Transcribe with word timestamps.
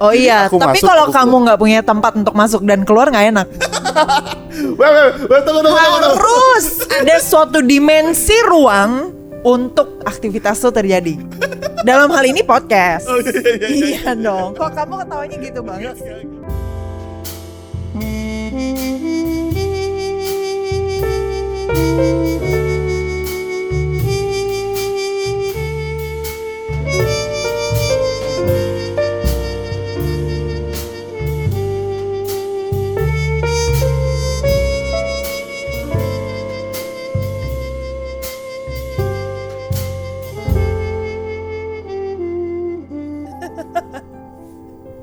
Oh 0.00 0.16
iya, 0.16 0.48
tapi 0.48 0.80
masuk, 0.80 0.88
kalau 0.88 1.06
kamu 1.12 1.36
nggak 1.44 1.58
punya 1.60 1.80
tempat 1.84 2.16
untuk 2.16 2.32
masuk 2.32 2.64
dan 2.64 2.88
keluar 2.88 3.12
nggak 3.12 3.36
enak. 3.36 3.46
Harus 5.76 6.88
ada 6.88 7.20
suatu 7.20 7.60
dimensi 7.60 8.32
ruang 8.48 9.12
untuk 9.44 10.00
aktivitas 10.08 10.56
itu 10.56 10.72
terjadi. 10.72 11.14
Dalam 11.84 12.08
hal 12.16 12.24
ini 12.24 12.40
podcast. 12.40 13.12
Oh, 13.12 13.20
iya, 13.20 13.28
iya, 13.28 13.68
iya. 13.68 13.68
Iya 14.00 14.12
dong. 14.16 14.56
Kok 14.56 14.72
kamu 14.72 14.94
ketawanya 15.04 15.36
gitu 15.36 15.60
banget? 15.60 15.96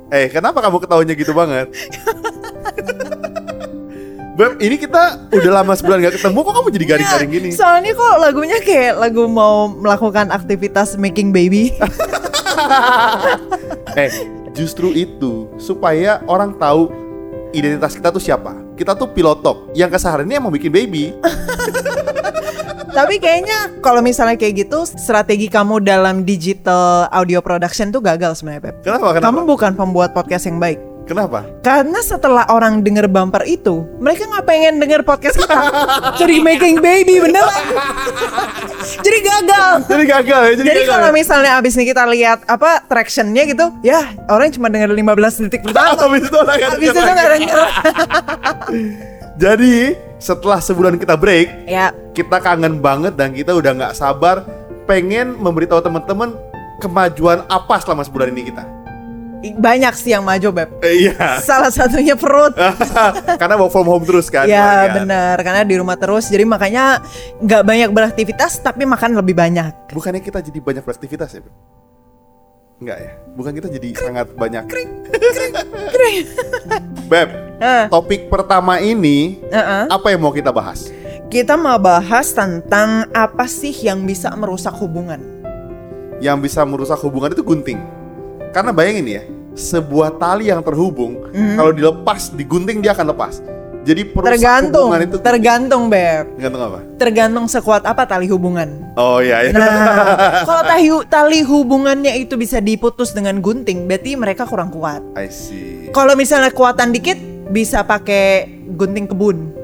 Eh, 0.08 0.32
kenapa 0.32 0.64
kamu 0.64 0.80
ketawanya 0.80 1.14
gitu 1.20 1.36
banget? 1.36 1.68
Beb, 4.38 4.62
ini 4.62 4.78
kita 4.78 5.28
udah 5.34 5.52
lama 5.52 5.74
sebulan 5.74 5.98
gak 5.98 6.16
ketemu, 6.22 6.40
kok 6.46 6.54
kamu 6.54 6.68
jadi 6.70 6.86
garing-garing 6.86 7.32
gini? 7.34 7.50
Iya, 7.50 7.58
Soalnya 7.58 7.92
kok 7.98 8.16
lagunya 8.22 8.58
kayak 8.62 8.94
lagu 9.02 9.26
mau 9.26 9.66
melakukan 9.66 10.30
aktivitas 10.30 10.96
making 10.96 11.34
baby. 11.36 11.74
Eh, 13.98 14.14
justru 14.54 14.94
itu 14.94 15.50
supaya 15.58 16.22
orang 16.30 16.54
tahu 16.62 16.94
identitas 17.50 17.98
kita 17.98 18.14
tuh 18.14 18.22
siapa. 18.22 18.54
Kita 18.78 18.94
tuh 18.94 19.10
pilotok 19.10 19.74
yang 19.74 19.90
kesehariannya 19.90 20.38
mau 20.38 20.54
bikin 20.54 20.70
baby. 20.70 21.18
Tapi 22.98 23.22
kayaknya 23.22 23.78
kalau 23.86 24.02
misalnya 24.02 24.34
kayak 24.42 24.66
gitu 24.66 24.90
strategi 24.90 25.46
kamu 25.54 25.86
dalam 25.86 26.26
digital 26.26 27.06
audio 27.14 27.46
production 27.46 27.94
tuh 27.94 28.02
gagal 28.02 28.42
sebenarnya 28.42 28.74
Pep. 28.74 28.76
Kenapa? 28.82 29.14
Kenapa? 29.14 29.26
Kamu 29.30 29.40
bukan 29.46 29.72
pembuat 29.78 30.18
podcast 30.18 30.50
yang 30.50 30.58
baik. 30.58 30.82
Kenapa? 31.06 31.46
Karena 31.62 32.02
setelah 32.02 32.50
orang 32.50 32.82
denger 32.82 33.06
bumper 33.06 33.46
itu, 33.46 33.86
mereka 34.02 34.26
nggak 34.26 34.44
pengen 34.50 34.82
denger 34.82 35.06
podcast 35.06 35.38
kita. 35.38 35.56
Jadi 36.20 36.42
making 36.42 36.82
baby 36.82 37.22
bener. 37.22 37.46
Jadi 39.06 39.20
gagal. 39.22 39.88
Jadi 39.88 40.04
gagal 40.04 40.42
ya, 40.42 40.54
jadi, 40.58 40.68
Jadi 40.68 40.82
gagal. 40.84 40.94
kalau 40.98 41.10
misalnya 41.14 41.52
abis 41.62 41.78
ini 41.78 41.86
kita 41.86 42.04
lihat 42.10 42.44
apa 42.50 42.82
tractionnya 42.90 43.46
gitu, 43.46 43.72
ya 43.86 44.10
orang 44.26 44.50
cuma 44.50 44.74
denger 44.74 44.90
15 44.92 45.46
detik 45.48 45.62
pertama. 45.70 45.96
Habis 45.96 46.26
itu 46.34 46.38
orang 46.42 46.60
Abis 46.66 46.88
itu 46.90 47.00
nggak 47.00 47.30
denger. 47.40 47.60
Jadi 49.38 49.76
setelah 50.18 50.58
sebulan 50.58 50.98
kita 50.98 51.14
break, 51.14 51.70
Ya, 51.70 51.94
kita 52.14 52.42
kangen 52.42 52.82
banget 52.82 53.14
dan 53.14 53.34
kita 53.34 53.54
udah 53.54 53.72
nggak 53.74 53.94
sabar 53.94 54.42
pengen 54.90 55.38
memberitahu 55.38 55.84
teman-teman 55.84 56.34
kemajuan 56.80 57.46
apa 57.46 57.78
selama 57.82 58.02
sebulan 58.02 58.34
ini 58.34 58.50
kita. 58.50 58.64
banyak 59.38 59.94
sih 59.94 60.12
yang 60.18 60.26
maju 60.26 60.50
beb. 60.50 60.70
Eh, 60.82 61.08
iya. 61.08 61.38
Salah 61.40 61.70
satunya 61.70 62.18
perut. 62.18 62.58
Karena 63.40 63.54
work 63.56 63.70
from 63.70 63.86
home 63.86 64.02
terus 64.04 64.34
kan. 64.34 64.50
Ya 64.50 64.90
keluarga. 64.90 64.94
benar, 65.06 65.36
karena 65.46 65.62
di 65.62 65.78
rumah 65.78 65.94
terus, 65.94 66.26
jadi 66.28 66.42
makanya 66.44 67.06
nggak 67.40 67.64
banyak 67.64 67.90
beraktivitas, 67.94 68.60
tapi 68.66 68.84
makan 68.90 69.14
lebih 69.14 69.38
banyak. 69.38 69.94
Bukannya 69.94 70.26
kita 70.26 70.42
jadi 70.42 70.58
banyak 70.58 70.84
beraktivitas 70.84 71.38
ya? 71.38 71.46
Beb? 71.46 71.54
Enggak 72.78 72.98
ya? 73.02 73.12
Bukan 73.34 73.52
kita 73.58 73.68
jadi 73.70 73.90
sangat 73.98 74.28
banyak. 74.38 74.64
Beb, 77.10 77.30
Eh, 77.58 77.90
topik 77.90 78.30
pertama 78.30 78.78
ini 78.78 79.42
eh-eh. 79.50 79.90
apa 79.90 80.14
yang 80.14 80.22
mau 80.22 80.30
kita 80.30 80.54
bahas? 80.54 80.94
Kita 81.26 81.58
mau 81.58 81.82
bahas 81.82 82.30
tentang 82.30 83.10
apa 83.10 83.50
sih 83.50 83.74
yang 83.74 84.06
bisa 84.06 84.30
merusak 84.38 84.78
hubungan. 84.78 85.18
Yang 86.22 86.38
bisa 86.46 86.62
merusak 86.70 87.02
hubungan 87.02 87.34
itu 87.34 87.42
gunting. 87.42 87.82
Karena 88.54 88.70
bayangin 88.70 89.10
ya, 89.10 89.24
sebuah 89.58 90.22
tali 90.22 90.54
yang 90.54 90.62
terhubung 90.62 91.18
Mhm. 91.34 91.58
kalau 91.58 91.72
dilepas, 91.74 92.30
digunting 92.30 92.78
dia 92.78 92.94
akan 92.94 93.10
lepas. 93.10 93.42
Jadi 93.88 94.04
Tergantung, 94.12 94.92
hubungan 94.92 95.08
itu 95.08 95.18
tergantung 95.24 95.84
beb, 95.88 96.36
tergantung 96.36 96.62
apa? 96.68 96.80
tergantung 97.00 97.46
sekuat 97.48 97.88
apa 97.88 98.04
tali 98.04 98.28
hubungan. 98.28 98.68
Oh 99.00 99.24
iya, 99.24 99.48
iya. 99.48 99.56
Nah, 99.56 100.44
kalau 100.48 100.64
tali, 100.68 100.92
tali 101.08 101.40
hubungannya 101.40 102.12
itu 102.20 102.36
bisa 102.36 102.60
diputus 102.60 103.16
dengan 103.16 103.40
gunting, 103.40 103.88
berarti 103.88 104.20
mereka 104.20 104.44
kurang 104.44 104.76
kuat. 104.76 105.00
I 105.16 105.32
see. 105.32 105.88
Kalau 105.96 106.20
misalnya 106.20 106.52
kuatan 106.52 106.92
dikit, 106.92 107.16
bisa 107.48 107.88
pakai 107.88 108.60
gunting 108.76 109.08
kebun. 109.08 109.56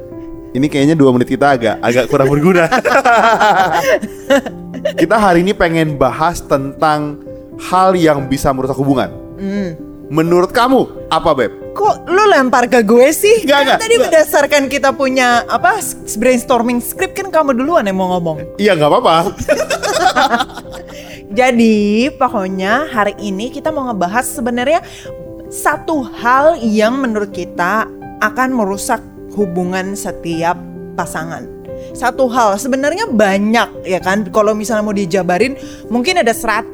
Ini 0.55 0.71
kayaknya 0.71 0.95
dua 0.95 1.11
menit 1.11 1.27
kita 1.27 1.59
agak 1.59 1.83
agak 1.83 2.07
kurang 2.07 2.31
berguna. 2.31 2.71
kita 5.03 5.19
hari 5.19 5.43
ini 5.43 5.51
pengen 5.51 5.99
bahas 5.99 6.39
tentang 6.39 7.19
hal 7.59 7.91
yang 7.91 8.23
bisa 8.31 8.55
merusak 8.55 8.79
hubungan. 8.79 9.11
Hmm. 9.35 9.82
Menurut 10.13 10.53
kamu 10.53 11.09
apa 11.09 11.33
beb? 11.33 11.73
Kok 11.73 12.05
lu 12.05 12.29
lempar 12.29 12.69
ke 12.69 12.85
gue 12.85 13.09
sih? 13.09 13.49
Nggak, 13.49 13.57
Kan 13.57 13.65
nggak, 13.65 13.79
tadi 13.81 13.95
nggak. 13.97 14.03
berdasarkan 14.05 14.63
kita 14.69 14.89
punya 14.93 15.41
apa 15.49 15.81
brainstorming 16.21 16.77
script 16.85 17.17
kan 17.17 17.33
kamu 17.33 17.57
duluan 17.57 17.89
yang 17.89 17.97
mau 17.97 18.13
ngomong. 18.13 18.45
Iya 18.61 18.77
nggak 18.77 18.89
apa-apa. 18.93 19.33
Jadi 21.39 22.13
pokoknya 22.13 22.93
hari 22.93 23.17
ini 23.17 23.49
kita 23.49 23.73
mau 23.73 23.89
ngebahas 23.89 24.21
sebenarnya 24.21 24.85
satu 25.49 26.05
hal 26.05 26.61
yang 26.61 27.01
menurut 27.01 27.33
kita 27.33 27.89
akan 28.21 28.53
merusak 28.53 29.01
hubungan 29.33 29.97
setiap 29.97 30.53
pasangan. 30.93 31.63
Satu 31.91 32.31
hal 32.31 32.55
sebenarnya 32.57 33.05
banyak 33.11 33.85
ya 33.85 33.99
kan 33.99 34.25
kalau 34.31 34.55
misalnya 34.55 34.87
mau 34.87 34.95
dijabarin 34.95 35.59
mungkin 35.91 36.21
ada 36.21 36.31
100 36.31 36.73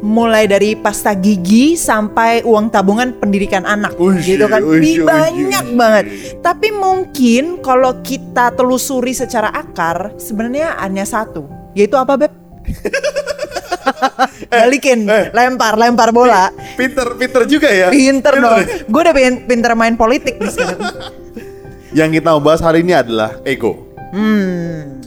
mulai 0.00 0.48
dari 0.48 0.74
pasta 0.74 1.12
gigi 1.12 1.76
sampai 1.76 2.42
uang 2.42 2.72
tabungan 2.72 3.14
pendidikan 3.20 3.68
anak 3.68 3.94
Uish, 4.00 4.26
gitu 4.26 4.48
kan 4.48 4.64
uish, 4.64 5.04
banyak 5.04 5.64
uish. 5.70 5.76
banget 5.76 6.04
tapi 6.40 6.72
mungkin 6.72 7.60
kalau 7.60 8.00
kita 8.00 8.54
telusuri 8.56 9.12
secara 9.12 9.52
akar 9.52 10.16
sebenarnya 10.16 10.78
hanya 10.80 11.04
satu 11.04 11.46
yaitu 11.76 11.94
apa 11.94 12.16
beb 12.16 12.32
balikin 14.50 15.06
eh. 15.06 15.30
lempar 15.30 15.78
lempar 15.78 16.10
bola 16.10 16.50
Pinter, 16.74 17.14
pinter 17.14 17.42
juga 17.46 17.68
ya. 17.70 17.88
pinter 17.92 18.34
dong 18.40 18.62
ya? 18.62 18.66
gue 18.84 19.00
udah 19.00 19.14
pinter, 19.14 19.42
pinter 19.46 19.72
main 19.78 19.94
politik 19.94 20.40
nih 20.42 20.50
sekarang 20.54 20.80
Yang 21.96 22.20
kita 22.20 22.28
mau 22.30 22.42
bahas 22.42 22.60
hari 22.60 22.84
ini 22.84 22.92
adalah 22.92 23.40
ego. 23.42 23.88
hmm 24.12 25.00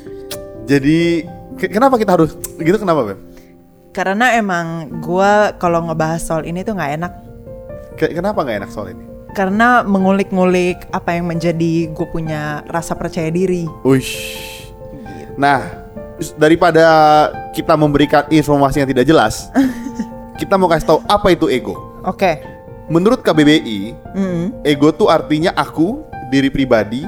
Jadi 0.65 1.25
ke- 1.55 1.69
kenapa 1.69 1.95
kita 1.95 2.13
harus 2.13 2.33
gitu? 2.57 2.77
Kenapa 2.77 3.05
beb? 3.05 3.19
karena 3.89 4.33
emang 4.33 4.65
gue 5.01 5.31
kalau 5.57 5.81
ngebahas 5.83 6.21
soal 6.21 6.45
ini 6.45 6.61
tuh 6.61 6.73
nggak 6.73 6.91
enak 6.95 7.13
Ke- 7.93 8.13
kenapa 8.13 8.41
nggak 8.41 8.57
enak 8.61 8.71
soal 8.71 8.87
ini? 8.87 9.01
karena 9.31 9.81
mengulik-ngulik 9.81 10.85
apa 10.89 11.13
yang 11.13 11.25
menjadi 11.25 11.89
gue 11.89 12.07
punya 12.07 12.61
rasa 12.65 12.93
percaya 12.93 13.29
diri 13.29 13.65
Uish. 13.81 14.13
Nah, 15.35 15.65
s- 16.15 16.33
daripada 16.33 16.85
kita 17.51 17.73
memberikan 17.73 18.25
informasi 18.27 18.77
yang 18.77 18.89
tidak 18.89 19.05
jelas, 19.05 19.49
kita 20.39 20.53
mau 20.53 20.65
kasih 20.65 20.85
tahu 20.87 20.99
apa 21.05 21.27
itu 21.29 21.45
ego. 21.47 21.73
oke 22.01 22.45
Menurut 22.87 23.21
KBBI, 23.21 23.93
Hmm. 24.11 24.53
ego 24.61 24.89
tuh 24.89 25.07
artinya 25.07 25.53
aku, 25.53 26.01
diri 26.29 26.49
pribadi, 26.49 27.03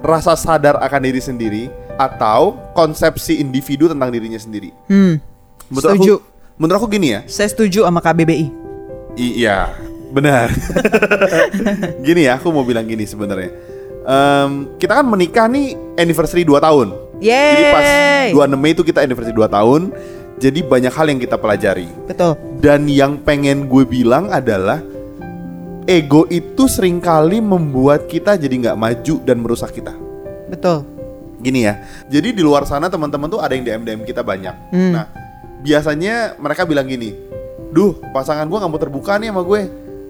rasa 0.00 0.36
sadar 0.36 0.76
akan 0.80 1.00
diri 1.02 1.20
sendiri, 1.20 1.64
atau 1.96 2.56
konsepsi 2.72 3.40
individu 3.40 3.88
tentang 3.88 4.08
dirinya 4.08 4.40
sendiri. 4.40 4.72
Hmm. 4.88 5.20
Menurut 5.68 5.84
Setuju. 5.84 6.12
aku, 6.16 6.24
menurut 6.56 6.76
aku 6.80 6.88
gini 6.90 7.08
ya. 7.14 7.20
saya 7.30 7.46
setuju 7.46 7.86
sama 7.86 8.02
KBBI 8.02 8.46
I- 9.14 9.44
iya, 9.44 9.70
benar. 10.10 10.50
gini 12.06 12.26
ya, 12.26 12.38
aku 12.40 12.50
mau 12.50 12.64
bilang 12.64 12.86
gini 12.86 13.04
sebenarnya. 13.04 13.52
Em, 14.00 14.50
kita 14.80 15.02
kan 15.02 15.06
menikah 15.06 15.46
nih 15.46 15.76
anniversary 15.98 16.42
2 16.42 16.56
tahun. 16.58 16.88
Jadi 17.20 17.62
pas 17.68 17.84
Yeay 17.84 18.32
26 18.32 18.56
Mei 18.56 18.72
itu 18.72 18.82
kita 18.82 19.04
anniversary 19.04 19.36
2 19.36 19.44
tahun. 19.50 19.92
Jadi 20.40 20.64
banyak 20.64 20.94
hal 20.94 21.06
yang 21.12 21.20
kita 21.20 21.36
pelajari. 21.36 21.84
betul 22.08 22.32
Dan 22.64 22.88
yang 22.88 23.20
pengen 23.20 23.68
gue 23.68 23.84
bilang 23.84 24.32
adalah 24.32 24.80
ego 25.90 26.22
itu 26.30 26.70
sering 26.70 27.02
kali 27.02 27.42
membuat 27.42 28.06
kita 28.06 28.38
jadi 28.38 28.54
nggak 28.54 28.78
maju 28.78 29.14
dan 29.26 29.36
merusak 29.42 29.74
kita. 29.74 29.90
betul 30.46 30.86
Gini 31.40 31.64
ya. 31.64 31.80
Jadi 32.06 32.36
di 32.36 32.44
luar 32.44 32.68
sana 32.68 32.92
teman-teman 32.92 33.26
tuh 33.32 33.40
ada 33.40 33.56
yang 33.56 33.64
DM 33.64 33.82
DM 33.82 34.00
kita 34.04 34.20
banyak. 34.20 34.52
Hmm. 34.76 34.92
Nah, 34.92 35.08
biasanya 35.64 36.36
mereka 36.36 36.68
bilang 36.68 36.84
gini, 36.84 37.16
"Duh, 37.72 37.96
pasangan 38.12 38.44
gue 38.44 38.60
nggak 38.60 38.68
mau 38.68 38.76
terbuka 38.76 39.16
nih 39.16 39.32
sama 39.32 39.42
gue. 39.48 39.60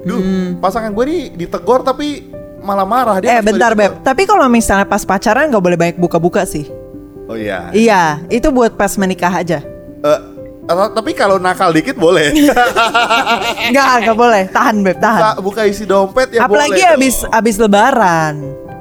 Duh, 0.03 0.21
pasangan 0.59 0.91
gue 0.91 1.05
nih 1.07 1.23
ditegor 1.39 1.87
tapi 1.87 2.35
malah 2.67 2.83
marah 2.83 3.23
dia." 3.23 3.39
Hmm. 3.39 3.39
Eh 3.39 3.43
bentar 3.47 3.79
ditegur." 3.79 3.95
beb, 3.95 4.03
tapi 4.03 4.27
kalau 4.27 4.51
misalnya 4.51 4.91
pas 4.91 5.07
pacaran 5.07 5.55
nggak 5.55 5.63
boleh 5.63 5.79
banyak 5.79 5.97
buka-buka 6.03 6.43
sih. 6.43 6.67
Oh 7.31 7.39
iya. 7.39 7.71
Iya, 7.71 8.27
itu 8.27 8.51
buat 8.51 8.75
pas 8.75 8.91
menikah 8.99 9.31
aja. 9.31 9.63
Eh, 10.03 10.21
tapi 10.69 11.11
kalau 11.17 11.41
nakal 11.41 11.73
dikit 11.73 11.97
boleh. 11.97 12.31
Enggak, 13.71 13.91
enggak 14.05 14.17
boleh. 14.17 14.43
Tahan, 14.51 14.77
Beb, 14.87 14.99
tahan. 15.03 15.21
Buka, 15.21 15.33
buka 15.43 15.61
isi 15.67 15.85
dompet 15.89 16.37
ya 16.37 16.47
Apalagi 16.47 16.79
boleh. 16.79 16.91
habis 16.95 17.17
habis 17.27 17.57
lebaran. 17.59 18.35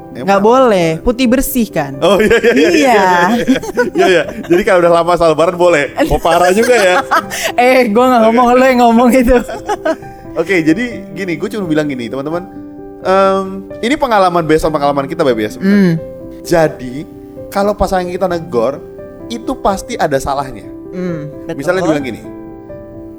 Enggak 0.10 0.42
boleh, 0.42 0.90
putih 1.00 1.30
bersih 1.32 1.70
kan. 1.72 1.96
Oh 2.02 2.20
iya 2.20 2.38
iya 2.42 2.52
iya. 2.52 2.70
Iya 2.70 3.04
iya. 3.96 4.06
iya. 4.06 4.24
Jadi 4.50 4.62
kalau 4.68 4.84
udah 4.84 4.94
lama 5.02 5.14
saat 5.16 5.32
lebaran 5.32 5.56
boleh. 5.56 5.96
Oh 6.12 6.20
parah 6.20 6.52
juga 6.52 6.76
ya. 6.76 6.96
eh, 7.58 7.88
gua 7.94 8.06
nggak 8.12 8.22
ngomong 8.28 8.46
lo 8.58 8.66
yang 8.66 8.80
ngomong 8.84 9.10
itu. 9.16 9.38
Oke, 10.40 10.64
jadi 10.64 11.04
gini, 11.12 11.36
gue 11.36 11.50
cuma 11.52 11.68
bilang 11.68 11.90
gini, 11.90 12.08
teman-teman. 12.08 12.48
Um, 13.04 13.68
ini 13.84 14.00
pengalaman 14.00 14.48
besok 14.48 14.72
pengalaman 14.72 15.04
kita, 15.04 15.26
Beb 15.26 15.36
ya 15.36 15.52
sebenarnya. 15.52 15.76
Hmm. 15.76 15.96
Jadi, 16.48 17.04
kalau 17.52 17.76
pasangan 17.76 18.08
kita 18.08 18.30
negor, 18.30 18.80
itu 19.28 19.52
pasti 19.60 20.00
ada 20.00 20.16
salahnya. 20.16 20.79
Betul. 20.92 21.56
Misalnya 21.56 21.82
dibilang 21.82 22.06
gini, 22.06 22.22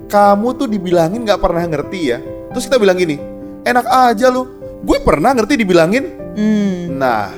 kamu 0.06 0.48
tuh 0.54 0.66
dibilangin 0.66 1.20
nggak 1.22 1.40
pernah 1.40 1.62
ngerti 1.64 2.00
ya. 2.02 2.18
Terus 2.50 2.66
kita 2.66 2.76
bilang 2.76 2.98
gini, 2.98 3.16
enak 3.62 3.86
aja 3.86 4.26
lu. 4.28 4.42
Gue 4.80 4.98
pernah 4.98 5.30
ngerti 5.32 5.54
dibilangin. 5.56 6.04
Hmm, 6.30 6.96
Nah, 6.96 7.30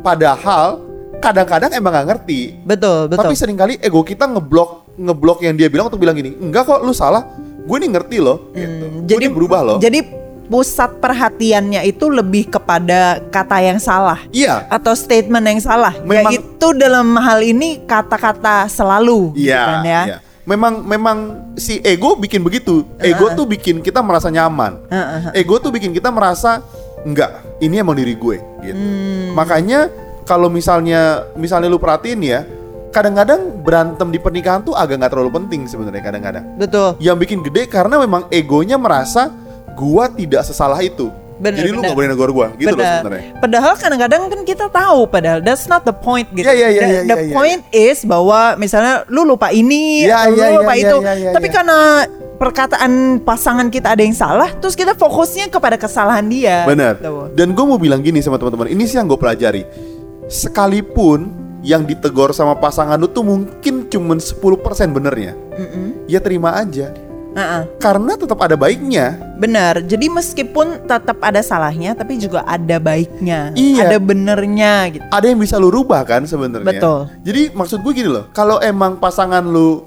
padahal 0.00 0.82
kadang-kadang 1.18 1.72
emang 1.72 1.92
nggak 1.92 2.08
ngerti. 2.08 2.40
betul, 2.62 3.08
betul. 3.08 3.24
Tapi 3.24 3.34
sering 3.34 3.56
kali 3.56 3.74
ego 3.78 4.00
kita 4.00 4.24
ngeblok 4.24 4.98
ngeblok 4.98 5.38
yang 5.40 5.54
dia 5.54 5.70
bilang 5.70 5.86
untuk 5.86 5.98
bilang 5.98 6.14
gini, 6.14 6.34
enggak 6.34 6.66
kok 6.66 6.82
lu 6.82 6.90
salah. 6.90 7.22
Gue 7.64 7.76
nih 7.78 7.90
ngerti 7.92 8.16
loh. 8.18 8.48
Gitu. 8.50 8.84
Hmm, 8.84 9.04
Gue 9.04 9.18
nih 9.20 9.30
berubah 9.30 9.60
loh. 9.62 9.78
Jadi 9.78 10.00
pusat 10.48 10.96
perhatiannya 10.98 11.84
itu 11.84 12.08
lebih 12.08 12.48
kepada 12.48 13.20
kata 13.28 13.60
yang 13.60 13.76
salah 13.78 14.18
Iya. 14.32 14.64
atau 14.68 14.96
statement 14.96 15.44
yang 15.44 15.60
salah. 15.60 15.92
Memang- 16.02 16.32
Yaitu 16.32 16.68
dalam 16.74 17.14
hal 17.14 17.44
ini 17.44 17.84
kata-kata 17.84 18.66
selalu, 18.66 19.36
gitu 19.36 19.52
Iya, 19.52 19.62
kan 19.62 19.80
ya. 19.84 20.02
iya. 20.08 20.18
Memang 20.48 20.80
memang 20.80 21.18
si 21.60 21.76
ego 21.84 22.16
bikin 22.16 22.40
begitu. 22.40 22.80
Ego 22.96 23.28
tuh 23.36 23.44
bikin 23.44 23.84
kita 23.84 24.00
merasa 24.00 24.32
nyaman. 24.32 24.80
Heeh. 24.88 25.44
Ego 25.44 25.60
tuh 25.60 25.68
bikin 25.68 25.92
kita 25.92 26.08
merasa 26.08 26.64
enggak, 27.04 27.60
ini 27.60 27.76
emang 27.76 27.92
diri 27.92 28.16
gue 28.16 28.40
gitu. 28.64 28.80
Hmm. 28.80 29.36
Makanya 29.36 29.92
kalau 30.24 30.48
misalnya 30.48 31.28
misalnya 31.36 31.68
lu 31.68 31.76
perhatiin 31.76 32.20
ya, 32.24 32.48
kadang-kadang 32.88 33.60
berantem 33.60 34.08
di 34.08 34.16
pernikahan 34.16 34.64
tuh 34.64 34.72
agak 34.72 34.96
nggak 34.96 35.12
terlalu 35.12 35.36
penting 35.36 35.68
sebenarnya 35.68 36.00
kadang-kadang. 36.00 36.44
Betul. 36.56 36.96
Yang 36.96 37.16
bikin 37.28 37.38
gede 37.44 37.68
karena 37.68 38.00
memang 38.00 38.24
egonya 38.32 38.80
merasa 38.80 39.28
gua 39.78 40.10
tidak 40.10 40.42
sesalah 40.42 40.82
itu. 40.82 41.14
Bener, 41.38 41.62
Jadi 41.62 41.70
lu 41.70 41.78
bener. 41.78 41.86
nggak 41.86 41.98
boleh 42.02 42.08
negor 42.10 42.30
gua, 42.34 42.46
gitu 42.58 42.74
loh 42.74 42.82
Benar. 42.82 42.98
sebenarnya. 42.98 43.22
Padahal 43.38 43.72
kadang-kadang 43.78 44.22
kan 44.26 44.40
kita 44.42 44.66
tahu 44.66 45.06
padahal 45.06 45.38
that's 45.38 45.70
not 45.70 45.86
the 45.86 45.94
point 45.94 46.26
gitu. 46.34 46.42
Iya, 46.42 46.66
iya, 46.66 46.68
iya, 46.68 46.82
the 46.82 46.90
iya, 46.90 47.00
the 47.06 47.14
iya, 47.14 47.24
iya. 47.30 47.34
point 47.38 47.62
is 47.70 48.02
bahwa 48.02 48.58
misalnya 48.58 49.06
lu 49.06 49.22
lupa 49.22 49.54
ini, 49.54 50.02
Iya, 50.02 50.26
atau 50.26 50.34
iya, 50.34 50.46
lu 50.50 50.66
lupa 50.66 50.74
iya, 50.74 50.82
itu. 50.82 50.96
iya, 50.98 51.12
iya, 51.14 51.30
Tapi 51.30 51.46
iya. 51.46 51.54
karena 51.54 51.78
perkataan 52.42 52.92
pasangan 53.22 53.70
kita 53.70 53.94
ada 53.94 54.02
yang 54.02 54.18
salah, 54.18 54.50
terus 54.58 54.74
kita 54.74 54.98
fokusnya 54.98 55.46
kepada 55.46 55.78
kesalahan 55.78 56.26
dia. 56.26 56.66
Benar. 56.66 56.98
Gitu. 56.98 57.38
Dan 57.38 57.54
gue 57.54 57.64
mau 57.66 57.78
bilang 57.78 58.02
gini 58.02 58.18
sama 58.18 58.34
teman-teman, 58.34 58.74
ini 58.74 58.82
sih 58.90 58.98
yang 58.98 59.06
gue 59.06 59.18
pelajari. 59.18 59.62
Sekalipun 60.26 61.30
yang 61.62 61.86
ditegor 61.86 62.30
sama 62.34 62.54
pasangan 62.58 62.98
lu 62.98 63.10
tuh 63.10 63.22
mungkin 63.22 63.86
cuman 63.86 64.18
10% 64.18 64.42
benernya. 64.90 65.38
Mm-mm. 65.54 66.06
Ya 66.10 66.18
terima 66.18 66.54
aja. 66.54 66.94
Uh-uh. 67.36 67.62
Karena 67.78 68.16
tetap 68.16 68.38
ada 68.40 68.56
baiknya. 68.56 69.14
Benar. 69.36 69.84
Jadi 69.84 70.08
meskipun 70.08 70.88
tetap 70.88 71.20
ada 71.20 71.38
salahnya, 71.44 71.92
tapi 71.94 72.18
juga 72.18 72.42
ada 72.48 72.80
baiknya, 72.80 73.52
Iya. 73.54 73.84
ada 73.86 73.96
benernya 74.00 74.74
gitu. 74.90 75.04
Ada 75.12 75.26
yang 75.28 75.38
bisa 75.38 75.54
lu 75.60 75.68
rubah 75.68 76.02
kan 76.02 76.24
sebenarnya. 76.24 76.66
Betul. 76.66 77.00
Jadi 77.22 77.42
maksud 77.52 77.84
gue 77.84 77.92
gini 77.94 78.10
loh, 78.10 78.26
kalau 78.32 78.58
emang 78.58 78.98
pasangan 78.98 79.44
lu 79.44 79.84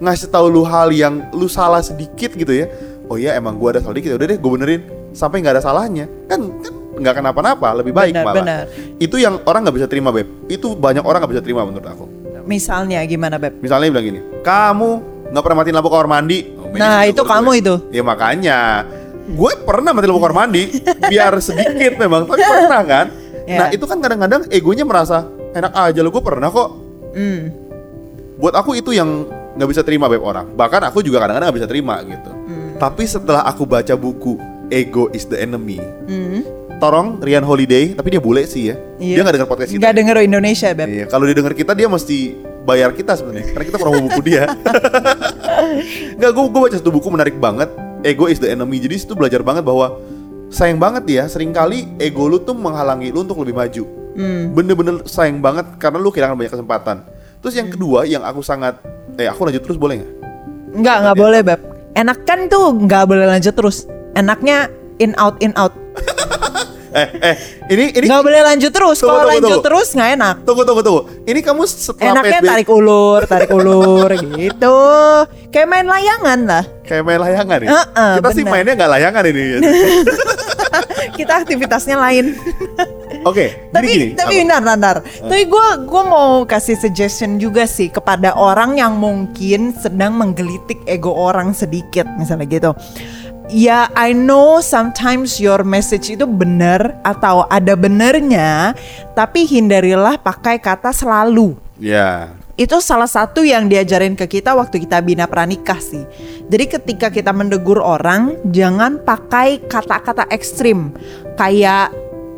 ngasih 0.00 0.28
tahu 0.32 0.48
lu 0.48 0.62
hal 0.64 0.90
yang 0.92 1.28
lu 1.32 1.46
salah 1.46 1.80
sedikit 1.80 2.32
gitu 2.34 2.52
ya. 2.52 2.66
Oh 3.10 3.18
iya 3.18 3.34
emang 3.34 3.58
gua 3.58 3.74
ada 3.74 3.80
salah 3.82 3.98
dikit, 3.98 4.14
ya 4.14 4.16
udah 4.16 4.28
deh 4.30 4.38
gue 4.38 4.50
benerin 4.54 4.80
sampai 5.10 5.42
nggak 5.42 5.58
ada 5.58 5.62
salahnya. 5.64 6.06
Kan 6.30 6.46
kan 6.62 6.72
nggak 7.00 7.14
kenapa-napa, 7.22 7.68
lebih 7.74 7.90
baik 7.90 8.12
Benar, 8.14 8.24
malah. 8.24 8.36
benar. 8.38 8.64
Itu 9.02 9.16
yang 9.18 9.42
orang 9.48 9.66
nggak 9.66 9.76
bisa 9.82 9.86
terima, 9.90 10.14
Beb. 10.14 10.28
Itu 10.46 10.78
banyak 10.78 11.02
orang 11.02 11.24
nggak 11.24 11.32
bisa 11.34 11.42
terima 11.42 11.66
menurut 11.66 11.86
aku. 11.86 12.06
Misalnya 12.46 13.02
gimana, 13.06 13.36
Beb? 13.40 13.58
Misalnya 13.58 13.88
bilang 13.90 14.06
gini, 14.14 14.20
kamu 14.46 14.90
nggak 15.30 15.42
pernah 15.42 15.58
matiin 15.62 15.74
lampu 15.74 15.90
kamar 15.90 16.08
mandi. 16.10 16.38
Nah, 16.76 17.02
itu 17.06 17.22
kamu 17.24 17.50
itu. 17.58 17.74
Ya 17.90 18.02
makanya, 18.06 18.86
gue 19.26 19.52
pernah 19.66 19.90
matiin 19.90 20.10
lampu 20.10 20.22
kamar 20.22 20.36
mandi, 20.46 20.82
biar 21.10 21.34
sedikit 21.42 21.98
memang, 21.98 22.26
tapi 22.26 22.42
pernah 22.42 22.84
kan. 22.84 23.06
Ya. 23.50 23.66
Nah 23.66 23.68
itu 23.74 23.82
kan 23.82 23.98
kadang-kadang 23.98 24.46
egonya 24.46 24.86
merasa 24.86 25.26
enak 25.50 25.74
aja 25.74 26.06
lo, 26.06 26.14
gue 26.14 26.22
pernah 26.22 26.54
kok. 26.54 26.70
Hmm. 27.18 27.50
Buat 28.38 28.54
aku 28.54 28.78
itu 28.78 28.94
yang 28.94 29.26
nggak 29.58 29.66
bisa 29.74 29.82
terima 29.82 30.06
beb 30.06 30.22
orang. 30.22 30.54
Bahkan 30.54 30.86
aku 30.86 31.02
juga 31.02 31.18
kadang-kadang 31.18 31.50
nggak 31.50 31.58
bisa 31.58 31.66
terima 31.66 31.98
gitu. 32.06 32.30
Hmm. 32.30 32.78
Tapi 32.78 33.02
setelah 33.10 33.42
aku 33.42 33.66
baca 33.66 33.98
buku 33.98 34.38
Ego 34.70 35.10
is 35.10 35.26
the 35.26 35.34
Enemy, 35.34 35.82
Hmm. 36.06 36.46
Torong 36.80 37.20
Rian 37.20 37.44
Holiday, 37.44 37.92
tapi 37.92 38.08
dia 38.08 38.18
bule 38.24 38.48
sih 38.48 38.72
ya. 38.72 38.76
Iya. 38.96 39.20
Dia 39.20 39.22
nggak 39.22 39.36
dengar 39.36 39.48
podcast 39.52 39.70
kita. 39.70 39.80
Nggak 39.84 39.94
denger 40.00 40.16
Indonesia, 40.24 40.68
Beb. 40.72 40.88
Iya, 40.88 41.04
kalau 41.12 41.24
dia 41.28 41.36
denger 41.36 41.54
kita 41.54 41.72
dia 41.76 41.88
mesti 41.92 42.18
bayar 42.64 42.90
kita 42.96 43.12
sebenarnya 43.20 43.52
karena 43.52 43.64
kita 43.68 43.78
promo 43.78 44.00
buku 44.08 44.20
dia. 44.24 44.48
Nggak, 46.18 46.30
gue 46.32 46.44
gue 46.48 46.60
baca 46.64 46.76
satu 46.80 46.90
buku 46.90 47.08
menarik 47.12 47.36
banget. 47.36 47.68
Ego 48.00 48.32
is 48.32 48.40
the 48.40 48.48
enemy. 48.48 48.80
Jadi 48.80 48.96
situ 48.96 49.12
belajar 49.12 49.44
banget 49.44 49.60
bahwa 49.60 50.00
sayang 50.48 50.80
banget 50.80 51.04
ya, 51.04 51.24
sering 51.28 51.52
kali 51.52 51.84
ego 52.00 52.24
lu 52.26 52.40
tuh 52.40 52.56
menghalangi 52.56 53.12
lu 53.12 53.28
untuk 53.28 53.44
lebih 53.44 53.60
maju. 53.60 53.84
Hmm. 54.16 54.56
Bener-bener 54.56 55.04
sayang 55.04 55.44
banget 55.44 55.76
karena 55.76 56.00
lu 56.00 56.08
kehilangan 56.08 56.34
banyak 56.34 56.52
kesempatan. 56.56 56.96
Terus 57.44 57.54
yang 57.60 57.68
kedua 57.68 58.08
yang 58.08 58.24
aku 58.24 58.40
sangat 58.40 58.80
eh 59.20 59.28
aku 59.28 59.44
lanjut 59.44 59.62
terus 59.68 59.76
boleh 59.76 60.00
nggak? 60.00 60.12
Nggak, 60.80 60.96
nggak 61.04 61.16
boleh, 61.16 61.40
Beb. 61.44 61.60
Enak 61.92 62.18
kan 62.24 62.48
tuh 62.48 62.72
nggak 62.72 63.04
boleh 63.04 63.26
lanjut 63.28 63.52
terus. 63.52 63.84
Enaknya 64.16 64.79
in 65.00 65.16
out 65.16 65.40
in 65.40 65.56
out. 65.56 65.72
Eh 66.90 67.06
eh 67.22 67.36
ini 67.70 67.94
ini 67.94 68.10
Nggak 68.10 68.18
boleh 68.18 68.42
lanjut 68.42 68.74
terus. 68.74 68.98
Tunggu, 68.98 69.14
Kalau 69.14 69.22
tunggu, 69.22 69.30
lanjut 69.38 69.50
tunggu. 69.54 69.66
terus 69.70 69.88
nggak 69.94 70.10
enak. 70.10 70.34
tunggu 70.42 70.62
tunggu 70.66 70.82
tunggu. 70.82 71.00
Ini 71.22 71.38
kamu 71.38 71.62
setelah 71.62 72.18
Enaknya 72.18 72.38
PSBB 72.42 72.50
tarik 72.50 72.68
ulur, 72.68 73.20
tarik 73.30 73.50
ulur 73.54 74.10
gitu. 74.34 74.76
Kayak 75.54 75.68
main 75.70 75.86
layangan 75.86 76.38
lah. 76.42 76.64
kayak 76.82 77.02
main 77.06 77.22
layangan 77.22 77.58
ya. 77.62 77.68
Heeh, 77.70 78.12
kita 78.18 78.28
sih 78.34 78.42
bener. 78.42 78.50
mainnya 78.50 78.72
nggak 78.74 78.90
layangan 78.90 79.22
ini. 79.22 79.42
Kita 81.10 81.32
aktivitasnya 81.36 81.96
lain. 81.96 82.32
Oke, 83.22 83.52
jadi 83.52 83.68
tapi 83.70 83.86
gini. 83.86 84.06
tapi 84.16 84.34
apa? 84.34 84.42
bentar, 84.48 84.60
bentar. 84.64 84.96
Tapi 85.04 85.42
gue 85.44 85.66
gua 85.84 86.02
mau 86.02 86.30
kasih 86.42 86.74
suggestion 86.74 87.36
juga 87.36 87.68
sih 87.68 87.92
kepada 87.92 88.32
orang 88.32 88.80
yang 88.80 88.96
mungkin 88.96 89.76
sedang 89.76 90.16
menggelitik 90.16 90.80
ego 90.86 91.12
orang 91.12 91.52
sedikit, 91.52 92.08
misalnya 92.16 92.48
gitu. 92.48 92.70
Ya, 93.50 93.90
I 93.98 94.14
know 94.14 94.62
sometimes 94.62 95.42
your 95.42 95.66
message 95.66 96.06
itu 96.06 96.22
benar 96.22 96.94
atau 97.02 97.50
ada 97.50 97.74
benernya, 97.74 98.78
tapi 99.18 99.42
hindarilah 99.42 100.22
pakai 100.22 100.62
kata 100.62 100.94
selalu. 100.94 101.58
Ya. 101.82 102.30
Itu 102.54 102.78
salah 102.78 103.10
satu 103.10 103.42
yang 103.42 103.66
diajarin 103.66 104.14
ke 104.14 104.30
kita 104.30 104.54
waktu 104.54 104.86
kita 104.86 105.02
bina 105.02 105.26
pranikah 105.26 105.82
sih. 105.82 106.06
Jadi 106.46 106.64
ketika 106.78 107.10
kita 107.10 107.34
mendegur 107.34 107.82
orang, 107.82 108.38
jangan 108.54 109.02
pakai 109.02 109.66
kata-kata 109.66 110.30
ekstrim 110.30 110.94
kayak 111.34 111.90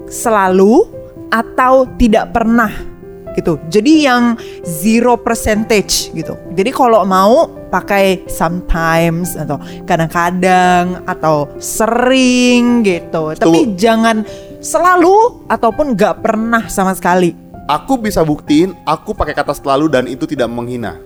selalu 0.09 0.89
atau 1.29 1.85
tidak 2.01 2.33
pernah 2.33 2.92
gitu. 3.37 3.59
Jadi 3.69 4.07
yang 4.07 4.37
zero 4.65 5.17
percentage 5.17 6.13
gitu. 6.13 6.37
Jadi 6.53 6.71
kalau 6.73 7.05
mau 7.05 7.49
pakai 7.73 8.29
sometimes 8.29 9.33
atau 9.37 9.57
kadang-kadang 9.89 11.01
atau 11.09 11.49
sering 11.57 12.85
gitu. 12.85 13.33
Tapi 13.37 13.73
Tunggu. 13.73 13.79
jangan 13.81 14.17
selalu 14.61 15.49
ataupun 15.49 15.97
nggak 15.97 16.21
pernah 16.21 16.69
sama 16.69 16.93
sekali. 16.93 17.35
Aku 17.71 17.97
bisa 17.97 18.21
buktiin 18.27 18.75
aku 18.85 19.15
pakai 19.15 19.33
kata 19.33 19.55
selalu 19.55 19.89
dan 19.89 20.05
itu 20.11 20.27
tidak 20.29 20.51
menghina. 20.51 20.99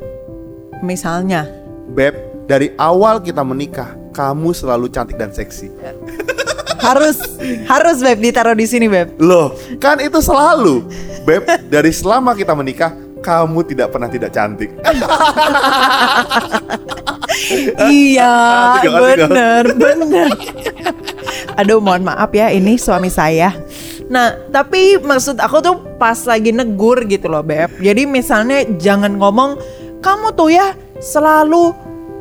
Misalnya, 0.82 1.46
Beb, 1.92 2.16
dari 2.50 2.72
awal 2.76 3.20
kita 3.22 3.40
menikah, 3.40 3.96
kamu 4.12 4.52
selalu 4.52 4.88
cantik 4.92 5.16
dan 5.16 5.32
seksi. 5.32 5.72
harus 6.86 7.16
harus 7.66 7.96
beb 7.98 8.18
ditaruh 8.22 8.54
di 8.54 8.66
sini 8.70 8.86
beb 8.86 9.18
Loh, 9.18 9.54
kan 9.82 9.98
itu 9.98 10.22
selalu. 10.22 10.86
Beb, 11.26 11.42
dari 11.66 11.90
selama 11.90 12.38
kita 12.38 12.54
menikah, 12.54 12.94
kamu 13.18 13.66
tidak 13.66 13.90
pernah 13.90 14.06
tidak 14.06 14.30
cantik. 14.30 14.70
iya 17.90 18.34
kali. 18.80 19.26
bener 19.26 19.64
bener 19.76 20.30
aduh 21.56 21.78
mohon 21.80 22.04
maaf 22.06 22.30
ya 22.32 22.50
ini 22.52 22.76
suami 22.80 23.12
saya 23.12 23.52
nah 24.06 24.34
tapi 24.54 25.02
maksud 25.02 25.42
aku 25.42 25.58
tuh 25.62 25.76
pas 25.98 26.16
lagi 26.24 26.54
negur 26.54 27.02
gitu 27.10 27.26
loh 27.26 27.42
beb 27.42 27.74
jadi 27.82 28.06
misalnya 28.06 28.62
jangan 28.78 29.18
ngomong 29.18 29.58
kamu 30.00 30.30
tuh 30.38 30.54
ya 30.54 30.72
selalu 31.02 31.74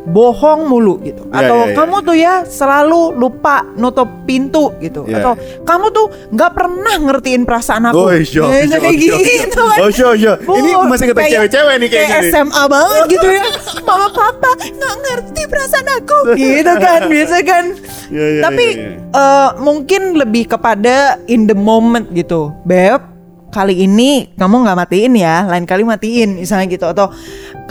bohong 0.05 0.69
mulu 0.69 1.01
gitu. 1.01 1.25
Iya, 1.33 1.49
atau 1.49 1.57
iya, 1.57 1.67
iya. 1.69 1.75
kamu 1.75 1.95
tuh 2.05 2.15
ya 2.15 2.33
selalu 2.45 3.01
lupa 3.17 3.65
nutup 3.73 4.09
pintu 4.29 4.71
gitu. 4.77 5.03
Iya, 5.09 5.21
atau 5.21 5.33
kamu 5.65 5.85
tuh 5.89 6.05
nggak 6.29 6.51
pernah 6.53 6.95
ngertiin 7.01 7.43
perasaan 7.43 7.89
aku. 7.89 7.97
Oh, 7.97 8.13
iya, 8.13 8.21
Ya, 8.45 8.59
iya, 8.69 8.77
kayak 8.77 8.97
iya, 9.01 9.15
gitu 9.17 9.61
kan. 9.65 9.79
Oh, 9.81 9.89
iya, 9.89 10.09
iya. 10.13 10.33
Ini 10.37 10.69
Bu, 10.77 10.83
masih 10.85 11.05
kata 11.09 11.19
kayak- 11.21 11.33
cewek-cewek 11.33 11.75
nih 11.81 11.89
kayak 11.89 12.07
gini. 12.07 12.29
SMA 12.29 12.63
banget 12.69 13.01
gitu 13.09 13.27
ya. 13.27 13.45
Mama 13.81 14.07
papa 14.13 14.51
nggak 14.61 14.95
ngerti 15.01 15.41
perasaan 15.49 15.87
aku. 16.01 16.17
Gitu 16.45 16.73
kan 16.77 17.01
biasa 17.09 17.37
kan. 17.41 17.65
Iya, 18.05 18.25
iya, 18.37 18.41
tapi 18.45 18.65
iya, 18.77 18.87
iya. 18.93 19.17
eh, 19.17 19.49
mungkin 19.57 20.01
lebih 20.21 20.53
kepada 20.53 21.17
in 21.25 21.49
the 21.49 21.57
moment 21.57 22.05
gitu. 22.13 22.53
Beb 22.63 23.14
kali 23.55 23.87
ini 23.87 24.35
kamu 24.35 24.67
nggak 24.67 24.77
matiin 24.83 25.15
ya 25.15 25.47
lain 25.47 25.63
kali 25.63 25.87
matiin 25.87 26.35
misalnya 26.35 26.67
gitu. 26.67 26.85
Atau 26.91 27.15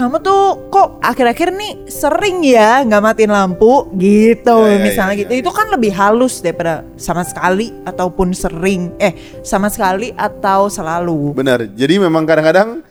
kamu 0.01 0.17
tuh 0.25 0.73
kok 0.73 0.97
akhir-akhir 1.05 1.53
nih 1.53 1.85
sering 1.85 2.41
ya 2.41 2.81
nggak 2.81 3.03
matiin 3.05 3.29
lampu 3.29 3.87
gitu 3.93 4.65
Iya, 4.65 4.75
iya, 4.75 4.83
misalnya 4.83 5.15
iya, 5.15 5.21
gitu. 5.21 5.31
iya, 5.37 5.41
itu 5.45 5.51
kan 5.53 5.67
lebih 5.69 5.91
halus 5.93 6.41
daripada 6.41 6.81
sama 6.97 7.21
sekali 7.21 7.69
ataupun 7.85 8.33
sering. 8.33 8.97
Eh 8.97 9.13
sama 9.45 9.69
sekali 9.69 10.09
atau 10.17 10.67
selalu? 10.67 11.37
Benar. 11.37 11.69
Jadi 11.77 12.01
memang 12.01 12.25
kadang-kadang 12.25 12.81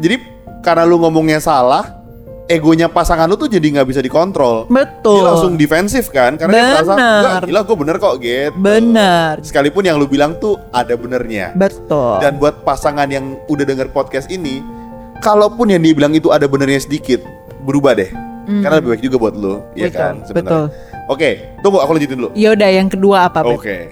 jadi 0.00 0.16
karena 0.64 0.88
lu 0.88 0.96
ngomongnya 0.98 1.38
salah, 1.38 2.01
egonya 2.46 2.86
pasangan 2.86 3.26
lu 3.26 3.34
tuh 3.34 3.46
jadi 3.46 3.62
nggak 3.62 3.88
bisa 3.88 4.00
dikontrol. 4.00 4.66
betul 4.66 5.22
Dia 5.22 5.26
langsung 5.30 5.52
defensif 5.54 6.10
kan 6.10 6.34
karena 6.34 6.52
dia 6.52 6.64
merasa 6.74 6.92
enggak 6.92 7.40
gila 7.46 7.60
gue 7.62 7.76
bener 7.78 7.96
kok 7.96 8.14
gitu. 8.18 8.54
benar 8.58 9.32
Sekalipun 9.40 9.82
yang 9.82 9.96
lu 9.96 10.06
bilang 10.06 10.34
tuh 10.36 10.58
ada 10.70 10.94
benernya. 10.94 11.54
betul 11.54 12.18
Dan 12.18 12.36
buat 12.36 12.62
pasangan 12.62 13.08
yang 13.08 13.38
udah 13.46 13.64
denger 13.64 13.88
podcast 13.90 14.28
ini, 14.28 14.60
kalaupun 15.20 15.70
yang 15.70 15.80
dia 15.80 15.94
bilang 15.94 16.12
itu 16.12 16.28
ada 16.28 16.44
benernya 16.44 16.78
sedikit, 16.78 17.22
berubah 17.62 17.94
deh. 17.94 18.10
Karena 18.42 18.82
lebih 18.82 18.98
baik 18.98 19.02
juga 19.06 19.16
buat 19.22 19.34
lu, 19.38 19.62
ya 19.78 19.86
Betul, 19.86 20.00
kan? 20.02 20.14
sebenarnya. 20.26 20.50
betul. 20.50 20.64
Oke, 21.06 21.30
tunggu 21.62 21.78
aku 21.78 21.90
lanjutin 21.94 22.18
dulu. 22.18 22.30
Yaudah 22.34 22.70
yang 22.74 22.88
kedua 22.90 23.30
apa? 23.30 23.46
Oke. 23.46 23.86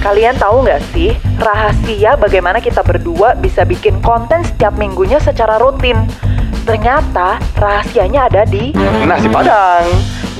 Kalian 0.00 0.32
tahu 0.40 0.64
nggak 0.64 0.80
sih 0.96 1.12
rahasia 1.36 2.16
bagaimana 2.16 2.56
kita 2.56 2.80
berdua 2.80 3.36
bisa 3.36 3.68
bikin 3.68 4.00
konten 4.00 4.40
setiap 4.40 4.72
minggunya 4.80 5.20
secara 5.20 5.60
rutin? 5.60 6.08
Ternyata 6.64 7.36
rahasianya 7.60 8.32
ada 8.32 8.48
di 8.48 8.72
nasi 9.04 9.28
padang. 9.28 9.84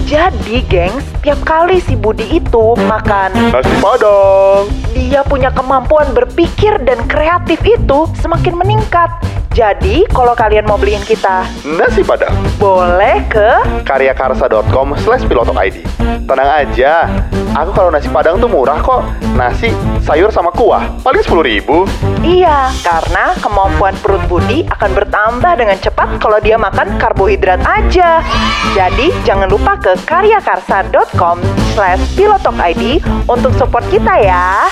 Jadi, 0.09 0.65
gengs, 0.67 1.05
tiap 1.21 1.45
kali 1.45 1.79
si 1.85 1.95
Budi 1.95 2.41
itu 2.41 2.75
makan 2.89 3.31
Nasi 3.53 3.75
padang. 3.79 4.65
dia 4.97 5.21
punya 5.29 5.53
kemampuan 5.53 6.09
berpikir 6.17 6.81
dan 6.83 7.05
kreatif 7.05 7.61
itu 7.63 8.09
semakin 8.17 8.57
meningkat. 8.57 9.13
Jadi, 9.51 10.07
kalau 10.15 10.31
kalian 10.31 10.63
mau 10.63 10.79
beliin 10.79 11.03
kita, 11.03 11.43
Nasi 11.67 12.07
Padang 12.07 12.31
boleh 12.63 13.27
ke 13.27 13.83
karyakarsa.com 13.83 14.95
slash 15.03 15.27
ID 15.27 15.83
Tenang 16.31 16.51
aja, 16.55 17.11
aku 17.59 17.75
kalau 17.75 17.91
nasi 17.91 18.07
padang 18.07 18.39
tuh 18.39 18.47
murah 18.47 18.79
kok 18.79 19.03
Nasi, 19.35 19.75
sayur 20.07 20.31
sama 20.31 20.55
kuah, 20.55 20.87
paling 21.03 21.19
10 21.27 21.43
ribu 21.43 21.83
Iya, 22.23 22.71
karena 22.87 23.35
kemampuan 23.43 23.99
perut 23.99 24.23
Budi 24.31 24.63
akan 24.71 24.91
bertambah 24.95 25.53
dengan 25.59 25.77
cepat 25.83 26.23
kalau 26.23 26.39
dia 26.39 26.55
makan 26.55 26.95
karbohidrat 27.03 27.59
aja. 27.67 28.23
Jadi, 28.79 29.11
jangan 29.27 29.51
lupa 29.51 29.75
ke 29.83 29.99
karyakarsa.com 30.07 31.43
slash 31.75 31.99
pilotokid 32.15 33.03
untuk 33.27 33.51
support 33.59 33.83
kita 33.91 34.15
ya. 34.15 34.71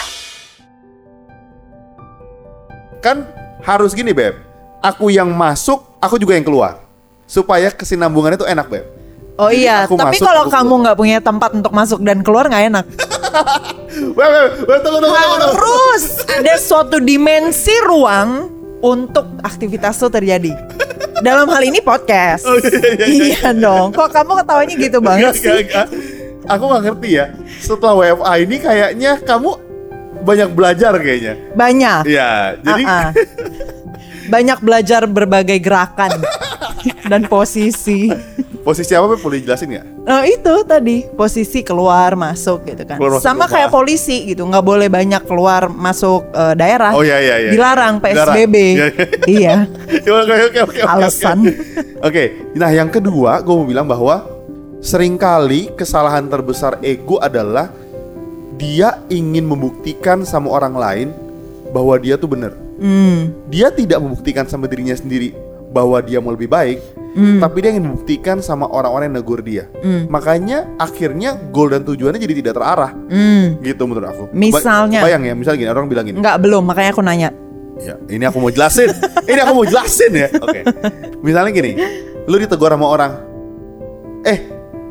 Kan 3.03 3.27
harus 3.67 3.91
gini, 3.91 4.15
Beb. 4.15 4.48
Aku 4.79 5.11
yang 5.11 5.31
masuk, 5.35 5.83
aku 5.99 6.19
juga 6.19 6.39
yang 6.39 6.47
keluar. 6.47 6.79
Supaya 7.27 7.69
kesinambungannya 7.75 8.39
tuh 8.39 8.49
enak, 8.49 8.67
Beb. 8.71 8.85
Oh 9.39 9.55
Jadi 9.55 9.71
iya, 9.71 9.87
aku 9.87 9.95
tapi 9.95 10.19
masuk, 10.19 10.27
kalau 10.27 10.41
aku 10.47 10.51
kamu 10.51 10.75
nggak 10.83 10.97
punya 10.99 11.19
tempat 11.23 11.51
untuk 11.55 11.71
masuk 11.71 12.03
dan 12.03 12.27
keluar 12.27 12.51
nggak 12.51 12.65
enak. 12.75 12.85
Beb, 14.19 14.31
Beb, 14.35 14.51
Beb, 14.67 14.79
tunggu, 14.83 14.99
tunggu, 14.99 15.15
tunggu, 15.15 15.37
tunggu. 15.39 15.55
Harus 15.55 16.05
ada 16.27 16.55
suatu 16.59 16.99
dimensi 16.99 17.71
ruang 17.87 18.51
untuk 18.83 19.27
aktivitas 19.43 19.95
itu 19.99 20.09
terjadi. 20.11 20.53
Dalam 21.23 21.51
hal 21.51 21.63
ini 21.67 21.83
podcast. 21.83 22.47
Oh, 22.47 22.59
iya, 22.59 22.71
iya, 22.95 23.07
iya, 23.07 23.25
iya 23.39 23.51
dong. 23.51 23.91
Kok 23.91 24.11
kamu 24.11 24.43
ketawanya 24.43 24.75
gitu 24.79 24.99
banget 25.03 25.35
sih? 25.35 25.51
enggak, 25.51 25.67
enggak. 25.67 25.87
Aku 26.49 26.65
gak 26.71 26.83
ngerti 26.87 27.09
ya. 27.19 27.27
Setelah 27.59 27.95
WFA 27.99 28.33
ini 28.39 28.57
kayaknya 28.59 29.13
kamu 29.23 29.51
banyak 30.23 30.49
belajar 30.55 30.93
kayaknya. 30.99 31.35
Banyak. 31.55 32.03
Iya, 32.07 32.31
jadi 32.63 32.83
Ah-ah. 32.87 33.11
Banyak 34.29 34.59
belajar 34.61 35.09
berbagai 35.09 35.59
gerakan 35.59 36.23
dan 37.09 37.27
posisi. 37.27 38.13
posisi 38.63 38.93
apa? 38.93 39.17
Boleh 39.17 39.41
jelasin 39.41 39.69
nggak? 39.73 39.87
Nah 40.05 40.25
itu 40.29 40.55
tadi 40.69 41.05
posisi 41.17 41.65
keluar 41.65 42.13
masuk 42.17 42.69
gitu 42.69 42.85
kan. 42.85 43.01
Keluar, 43.01 43.17
masuk 43.17 43.25
Sama 43.25 43.45
rumah. 43.45 43.49
kayak 43.57 43.69
polisi 43.73 44.17
gitu, 44.29 44.45
nggak 44.45 44.65
boleh 44.65 44.89
banyak 44.93 45.23
keluar 45.25 45.73
masuk 45.73 46.29
eh, 46.33 46.55
daerah. 46.57 46.93
Oh, 46.93 47.01
iya, 47.01 47.17
iya, 47.21 47.37
iya. 47.49 47.51
Dilarang. 47.57 48.01
PSBB. 48.01 48.57
Iya, 48.77 48.87
iya. 49.25 49.57
Oke, 49.99 50.11
oke, 50.13 50.33
oke, 50.33 50.43
oke, 50.49 50.61
oke. 50.69 50.81
Alasan. 50.85 51.39
Oke, 52.09 52.55
nah 52.55 52.71
yang 52.71 52.95
kedua 52.95 53.43
gue 53.43 53.51
mau 53.51 53.67
bilang 53.67 53.83
bahwa 53.91 54.23
sering 54.79 55.19
kali 55.19 55.67
kesalahan 55.75 56.31
terbesar 56.31 56.79
ego 56.79 57.19
adalah 57.19 57.75
dia 58.55 59.03
ingin 59.11 59.43
membuktikan 59.43 60.23
sama 60.23 60.47
orang 60.55 60.75
lain 60.79 61.09
bahwa 61.75 61.99
dia 61.99 62.15
tuh 62.15 62.31
bener. 62.31 62.68
Hmm. 62.79 63.35
Dia 63.51 63.75
tidak 63.75 63.99
membuktikan 63.99 64.47
sama 64.47 64.71
dirinya 64.71 64.95
sendiri 64.95 65.35
bahwa 65.69 66.01
dia 66.01 66.23
mau 66.23 66.33
lebih 66.33 66.49
baik, 66.49 66.81
Hmm. 67.13 67.43
tapi 67.43 67.61
dia 67.61 67.75
ingin 67.75 67.91
membuktikan 67.93 68.39
sama 68.39 68.71
orang-orang 68.71 69.11
yang 69.11 69.17
negur 69.21 69.41
dia. 69.43 69.65
Makanya 70.07 70.79
akhirnya 70.79 71.35
goal 71.51 71.69
dan 71.69 71.83
tujuannya 71.83 72.21
jadi 72.21 72.35
tidak 72.41 72.55
terarah. 72.57 72.93
Hmm. 73.11 73.59
Gitu 73.61 73.83
menurut 73.85 74.09
aku. 74.09 74.25
Misalnya? 74.33 75.03
Bayang 75.03 75.27
ya, 75.27 75.35
misalnya 75.35 75.59
gini, 75.67 75.71
orang 75.73 75.91
bilang 75.91 76.07
gini. 76.07 76.17
Nggak 76.23 76.37
belum, 76.41 76.63
makanya 76.65 76.91
aku 76.95 77.03
nanya. 77.03 77.31
Ya, 77.79 77.95
ini 78.11 78.25
aku 78.27 78.39
mau 78.43 78.51
jelasin. 78.51 78.91
ini 79.31 79.39
aku 79.39 79.53
mau 79.55 79.67
jelasin 79.67 80.13
ya. 80.15 80.29
Oke. 80.41 80.61
Misalnya 81.23 81.51
gini, 81.55 81.73
lu 82.27 82.37
ditegur 82.39 82.71
sama 82.71 82.87
orang. 82.87 83.13
Eh, 84.27 84.39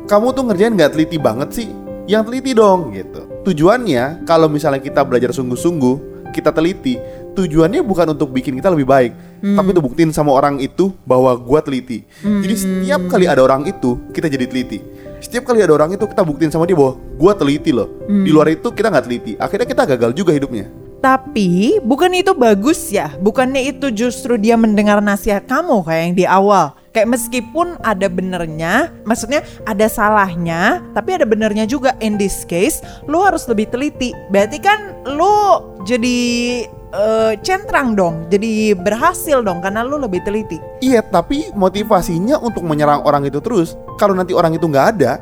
kamu 0.08 0.32
tuh 0.32 0.42
ngerjain 0.48 0.72
nggak 0.72 0.92
teliti 0.96 1.16
banget 1.20 1.48
sih? 1.52 1.68
Yang 2.08 2.22
teliti 2.32 2.50
dong 2.56 2.92
gitu. 2.96 3.28
Tujuannya 3.44 4.24
kalau 4.24 4.48
misalnya 4.48 4.80
kita 4.80 5.04
belajar 5.04 5.36
sungguh-sungguh, 5.36 6.28
kita 6.32 6.48
teliti, 6.52 6.96
tujuannya 7.38 7.86
bukan 7.86 8.18
untuk 8.18 8.34
bikin 8.34 8.58
kita 8.58 8.74
lebih 8.74 8.90
baik, 8.90 9.12
tapi 9.38 9.66
untuk 9.70 9.94
buktiin 9.94 10.10
sama 10.10 10.34
orang 10.34 10.58
itu 10.58 10.90
bahwa 11.06 11.38
gua 11.38 11.62
teliti. 11.62 12.02
Jadi 12.22 12.54
setiap 12.58 13.06
kali 13.06 13.30
ada 13.30 13.46
orang 13.46 13.62
itu, 13.70 13.94
kita 14.10 14.26
jadi 14.26 14.50
teliti. 14.50 14.82
Setiap 15.22 15.50
kali 15.50 15.62
ada 15.62 15.74
orang 15.74 15.94
itu 15.94 16.02
kita 16.06 16.26
buktiin 16.26 16.50
sama 16.50 16.66
dia 16.66 16.74
bahwa 16.74 16.98
gua 17.14 17.38
teliti 17.38 17.70
loh. 17.70 17.86
Di 18.10 18.30
luar 18.34 18.50
itu 18.50 18.74
kita 18.74 18.90
nggak 18.90 19.06
teliti. 19.06 19.32
Akhirnya 19.38 19.66
kita 19.70 19.82
gagal 19.86 20.10
juga 20.18 20.34
hidupnya. 20.34 20.66
Tapi 20.98 21.78
bukan 21.78 22.10
itu 22.10 22.34
bagus 22.34 22.90
ya? 22.90 23.14
Bukannya 23.22 23.70
itu 23.70 23.94
justru 23.94 24.34
dia 24.34 24.58
mendengar 24.58 24.98
nasihat 24.98 25.46
kamu 25.46 25.86
kayak 25.86 26.02
yang 26.02 26.14
di 26.18 26.26
awal? 26.26 26.74
Kayak 26.90 27.14
meskipun 27.14 27.78
ada 27.86 28.10
benernya, 28.10 28.90
maksudnya 29.06 29.46
ada 29.62 29.86
salahnya, 29.86 30.82
tapi 30.98 31.14
ada 31.14 31.22
benernya 31.22 31.70
juga. 31.70 31.94
In 32.02 32.18
this 32.18 32.42
case, 32.42 32.82
lu 33.06 33.22
harus 33.22 33.46
lebih 33.46 33.70
teliti. 33.70 34.10
Berarti 34.34 34.58
kan 34.58 34.98
lu 35.06 35.62
jadi 35.86 36.66
eh, 36.92 37.32
centrang 37.44 37.92
dong, 37.92 38.28
jadi 38.32 38.72
berhasil 38.76 39.44
dong 39.44 39.60
karena 39.60 39.84
lu 39.84 40.00
lebih 40.00 40.24
teliti. 40.24 40.56
Iya, 40.80 41.04
tapi 41.04 41.52
motivasinya 41.52 42.40
untuk 42.40 42.64
menyerang 42.64 43.04
orang 43.04 43.28
itu 43.28 43.40
terus. 43.40 43.76
Kalau 44.00 44.16
nanti 44.16 44.32
orang 44.32 44.56
itu 44.56 44.64
nggak 44.64 44.86
ada, 44.96 45.20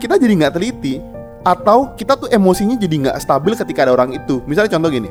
kita 0.00 0.20
jadi 0.20 0.32
nggak 0.44 0.54
teliti. 0.56 1.00
Atau 1.46 1.94
kita 1.94 2.18
tuh 2.18 2.26
emosinya 2.26 2.74
jadi 2.74 3.06
nggak 3.06 3.16
stabil 3.22 3.54
ketika 3.54 3.86
ada 3.86 3.94
orang 3.94 4.10
itu. 4.18 4.42
Misalnya 4.50 4.74
contoh 4.74 4.90
gini, 4.90 5.06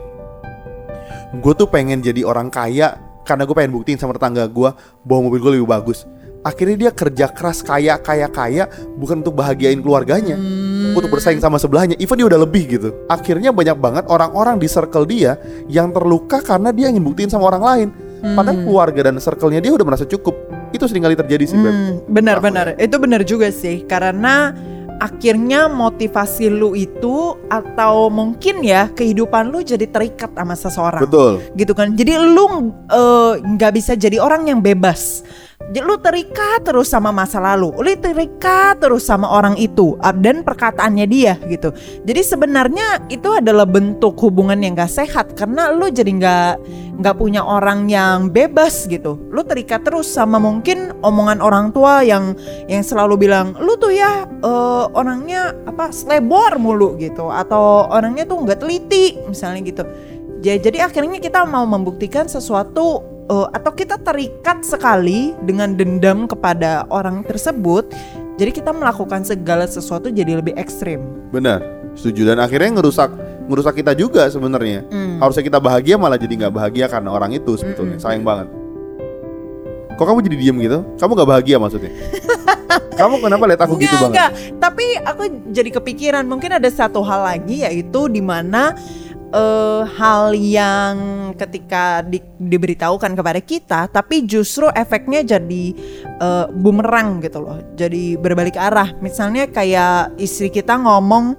gue 1.40 1.54
tuh 1.56 1.68
pengen 1.72 2.04
jadi 2.04 2.28
orang 2.28 2.52
kaya 2.52 3.00
karena 3.24 3.48
gue 3.48 3.56
pengen 3.56 3.74
buktiin 3.74 3.98
sama 3.98 4.14
tetangga 4.20 4.46
gue 4.46 4.70
bahwa 5.08 5.20
mobil 5.32 5.40
gue 5.40 5.52
lebih 5.60 5.70
bagus. 5.72 6.04
Akhirnya 6.46 6.78
dia 6.78 6.92
kerja 6.94 7.26
keras 7.34 7.66
kaya 7.66 7.98
kaya 7.98 8.30
kaya 8.30 8.70
bukan 9.00 9.26
untuk 9.26 9.34
bahagiain 9.34 9.82
keluarganya, 9.82 10.38
untuk 10.96 11.12
bersaing 11.12 11.44
sama 11.44 11.60
sebelahnya. 11.60 12.00
Even 12.00 12.16
dia 12.16 12.28
udah 12.28 12.42
lebih 12.42 12.64
gitu. 12.66 12.90
Akhirnya 13.12 13.52
banyak 13.52 13.78
banget 13.78 14.04
orang-orang 14.08 14.56
di 14.58 14.68
circle 14.72 15.04
dia 15.04 15.36
yang 15.68 15.92
terluka 15.92 16.40
karena 16.40 16.72
dia 16.72 16.88
ingin 16.88 17.04
buktiin 17.04 17.30
sama 17.30 17.52
orang 17.52 17.64
lain. 17.64 17.90
Padahal 18.26 18.58
keluarga 18.66 19.02
dan 19.06 19.22
circle-nya 19.22 19.62
dia 19.62 19.70
udah 19.70 19.86
merasa 19.86 20.08
cukup. 20.08 20.34
Itu 20.74 20.90
sering 20.90 21.06
kali 21.06 21.14
terjadi 21.14 21.46
sih. 21.46 21.58
Hmm, 21.60 22.02
benar-benar, 22.10 22.74
itu 22.82 22.96
benar 22.98 23.22
juga 23.22 23.54
sih 23.54 23.86
karena 23.86 24.50
akhirnya 24.98 25.68
motivasi 25.68 26.50
lu 26.50 26.74
itu 26.74 27.36
atau 27.52 28.08
mungkin 28.08 28.64
ya 28.64 28.90
kehidupan 28.96 29.52
lu 29.52 29.62
jadi 29.62 29.86
terikat 29.86 30.32
sama 30.34 30.56
seseorang. 30.56 31.04
Betul. 31.06 31.44
gitu 31.54 31.76
kan 31.76 31.94
jadi 31.94 32.18
lu 32.18 32.72
eh, 32.90 33.34
nggak 33.44 33.72
bisa 33.76 33.94
jadi 33.94 34.18
orang 34.18 34.48
yang 34.50 34.60
bebas 34.64 35.22
Lu 35.76 35.96
terikat 35.98 36.68
terus 36.68 36.92
sama 36.92 37.16
masa 37.16 37.40
lalu, 37.40 37.72
lu 37.80 37.92
terikat 37.96 38.76
terus 38.84 39.08
sama 39.08 39.32
orang 39.32 39.56
itu 39.56 39.96
uh, 40.04 40.12
dan 40.12 40.44
perkataannya 40.44 41.08
dia 41.08 41.40
gitu. 41.48 41.72
Jadi 42.04 42.22
sebenarnya 42.22 43.08
itu 43.08 43.32
adalah 43.32 43.64
bentuk 43.64 44.20
hubungan 44.20 44.60
yang 44.60 44.76
gak 44.76 44.92
sehat 44.92 45.32
karena 45.40 45.72
lu 45.72 45.88
jadi 45.88 46.12
nggak 46.12 46.54
nggak 46.96 47.16
punya 47.16 47.44
orang 47.44 47.88
yang 47.88 48.32
bebas 48.32 48.88
gitu. 48.92 49.16
Lu 49.32 49.44
terikat 49.48 49.84
terus 49.88 50.12
sama 50.12 50.40
mungkin 50.44 50.92
omongan 51.04 51.40
orang 51.40 51.72
tua 51.72 52.04
yang 52.04 52.36
yang 52.68 52.84
selalu 52.84 53.28
bilang 53.28 53.56
lu 53.60 53.76
tuh 53.80 53.96
ya 53.96 54.28
eh, 54.28 54.86
orangnya 54.92 55.56
apa 55.68 55.92
selebor 55.92 56.56
mulu 56.60 57.00
gitu 57.00 57.32
atau 57.32 57.88
orangnya 57.92 58.28
tuh 58.28 58.44
nggak 58.44 58.60
teliti 58.60 59.20
misalnya 59.28 59.64
gitu. 59.64 59.84
Ja- 60.44 60.60
Jadi 60.60 60.84
akhirnya 60.84 61.20
kita 61.24 61.48
mau 61.48 61.64
membuktikan 61.68 62.28
sesuatu 62.28 63.15
eh, 63.30 63.48
atau 63.54 63.72
kita 63.74 63.98
terikat 64.02 64.62
sekali 64.66 65.34
dengan 65.44 65.74
dendam 65.78 66.26
kepada 66.30 66.86
orang 66.90 67.26
tersebut. 67.26 67.90
Jadi 68.36 68.52
kita 68.52 68.76
melakukan 68.76 69.24
segala 69.24 69.64
sesuatu 69.64 70.12
jadi 70.12 70.44
lebih 70.44 70.60
ekstrim. 70.60 71.00
Benar, 71.32 71.64
setuju 71.96 72.36
dan 72.36 72.44
akhirnya 72.44 72.76
ngerusak 72.76 73.08
ngerusak 73.48 73.80
kita 73.80 73.96
juga 73.96 74.28
sebenarnya. 74.28 74.84
Hmm. 74.92 75.24
Harusnya 75.24 75.48
kita 75.48 75.60
bahagia 75.64 75.96
malah 75.96 76.20
jadi 76.20 76.44
nggak 76.44 76.54
bahagia 76.54 76.86
karena 76.92 77.16
orang 77.16 77.32
itu 77.32 77.56
sebetulnya. 77.56 77.96
Sayang 77.96 78.28
banget. 78.28 78.52
Kok 79.96 80.04
kamu 80.04 80.20
jadi 80.28 80.36
diem 80.36 80.58
gitu? 80.60 80.80
Kamu 81.00 81.12
nggak 81.16 81.30
bahagia 81.32 81.56
maksudnya? 81.56 81.92
kamu 83.00 83.16
kenapa 83.24 83.44
lihat 83.48 83.62
aku 83.64 83.80
gitu 83.80 83.88
Enggak, 83.88 84.02
banget? 84.04 84.12
enggak. 84.12 84.32
Tapi 84.60 84.86
aku 85.00 85.24
jadi 85.56 85.70
kepikiran 85.80 86.24
mungkin 86.28 86.52
ada 86.60 86.68
satu 86.68 87.00
hal 87.08 87.24
lagi 87.24 87.64
yaitu 87.64 88.12
di 88.12 88.20
mana 88.20 88.76
eh, 89.36 89.82
hal 90.00 90.32
yang 90.32 90.96
ketika 91.36 92.00
di, 92.08 92.24
diberitahukan 92.40 93.12
kepada 93.12 93.42
kita, 93.44 93.80
tapi 93.92 94.24
justru 94.24 94.72
efeknya 94.72 95.36
jadi 95.36 95.64
eh, 96.24 96.46
bumerang 96.56 97.20
gitu 97.20 97.44
loh. 97.44 97.60
Jadi 97.76 98.16
berbalik 98.16 98.56
arah. 98.56 98.96
Misalnya 99.04 99.52
kayak 99.52 100.16
istri 100.16 100.48
kita 100.48 100.80
ngomong 100.80 101.36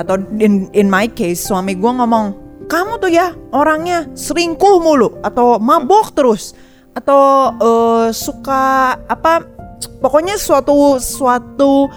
atau 0.00 0.16
in, 0.40 0.72
in 0.72 0.88
my 0.88 1.08
case 1.12 1.44
suami 1.44 1.76
gua 1.76 2.00
ngomong, 2.00 2.26
kamu 2.66 2.98
tuh 2.98 3.12
ya 3.12 3.36
orangnya 3.52 4.08
selingkuh 4.16 4.80
mulu 4.82 5.20
atau 5.22 5.60
mabok 5.60 6.16
terus 6.16 6.56
atau 6.96 7.52
eh, 7.60 8.08
suka 8.16 8.96
apa 9.04 9.44
pokoknya 10.00 10.40
suatu 10.40 10.96
suatu 10.96 11.92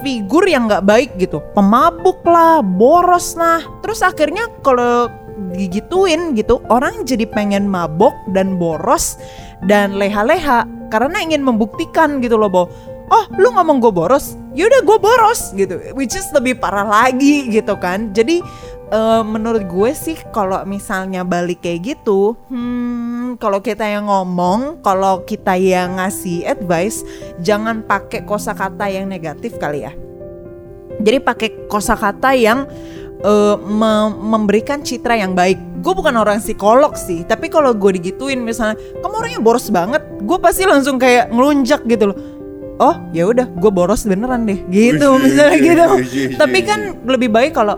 figur 0.00 0.44
yang 0.48 0.66
nggak 0.68 0.84
baik 0.84 1.10
gitu. 1.16 1.40
Pemabuk 1.56 2.20
lah 2.26 2.60
boros 2.64 3.36
lah 3.38 3.62
terus 3.80 4.00
akhirnya 4.00 4.48
kalau 4.64 5.08
digituin 5.56 6.36
gitu 6.36 6.60
orang 6.68 7.02
jadi 7.08 7.24
pengen 7.24 7.64
mabok 7.64 8.12
dan 8.36 8.60
boros 8.60 9.16
dan 9.64 9.96
leha-leha 9.96 10.68
karena 10.92 11.16
ingin 11.22 11.40
membuktikan 11.40 12.20
gitu 12.20 12.36
loh 12.36 12.50
bahwa 12.52 12.68
oh 13.10 13.24
lu 13.36 13.50
ngomong 13.54 13.82
gue 13.82 13.92
boros? 13.92 14.38
Yaudah 14.54 14.82
gue 14.82 14.98
boros 14.98 15.54
gitu. 15.54 15.78
Which 15.94 16.14
is 16.14 16.26
lebih 16.34 16.58
parah 16.58 16.86
lagi 16.86 17.50
gitu 17.50 17.78
kan. 17.78 18.10
Jadi 18.14 18.42
eh, 18.90 19.22
menurut 19.22 19.64
gue 19.64 19.90
sih 19.94 20.18
kalau 20.34 20.60
misalnya 20.66 21.22
balik 21.22 21.62
kayak 21.62 21.94
gitu, 21.94 22.34
hmm, 22.50 23.38
kalau 23.38 23.62
kita 23.62 23.86
yang 23.86 24.10
ngomong, 24.10 24.82
kalau 24.82 25.22
kita 25.24 25.54
yang 25.56 26.02
ngasih 26.02 26.44
advice, 26.44 27.06
jangan 27.40 27.86
pakai 27.86 28.26
kosakata 28.26 28.90
yang 28.90 29.06
negatif 29.06 29.56
kali 29.56 29.86
ya. 29.86 29.94
Jadi 31.00 31.18
pakai 31.22 31.48
kosakata 31.70 32.36
yang 32.36 32.68
eh, 33.24 33.56
me- 33.56 34.16
memberikan 34.20 34.84
citra 34.84 35.16
yang 35.16 35.32
baik. 35.32 35.56
Gue 35.80 35.96
bukan 35.96 36.12
orang 36.12 36.44
psikolog 36.44 36.92
sih, 36.92 37.24
tapi 37.24 37.48
kalau 37.48 37.72
gue 37.72 37.96
digituin 37.96 38.44
misalnya, 38.44 38.76
kamu 39.00 39.14
orangnya 39.16 39.40
boros 39.40 39.72
banget, 39.72 40.04
gue 40.20 40.36
pasti 40.36 40.68
langsung 40.68 41.00
kayak 41.00 41.32
ngelunjak 41.32 41.80
gitu 41.88 42.12
loh. 42.12 42.18
Oh 42.80 42.96
ya 43.12 43.28
udah, 43.28 43.48
gue 43.48 43.70
boros 43.72 44.04
beneran 44.04 44.44
deh, 44.48 44.60
gitu 44.72 45.20
misalnya 45.20 45.56
iya, 45.56 45.64
gitu. 45.64 45.84
iya, 45.84 46.08
iya, 46.32 46.36
Tapi 46.36 46.58
iya. 46.64 46.68
kan 46.68 46.80
lebih 47.04 47.28
baik 47.28 47.52
kalau 47.52 47.76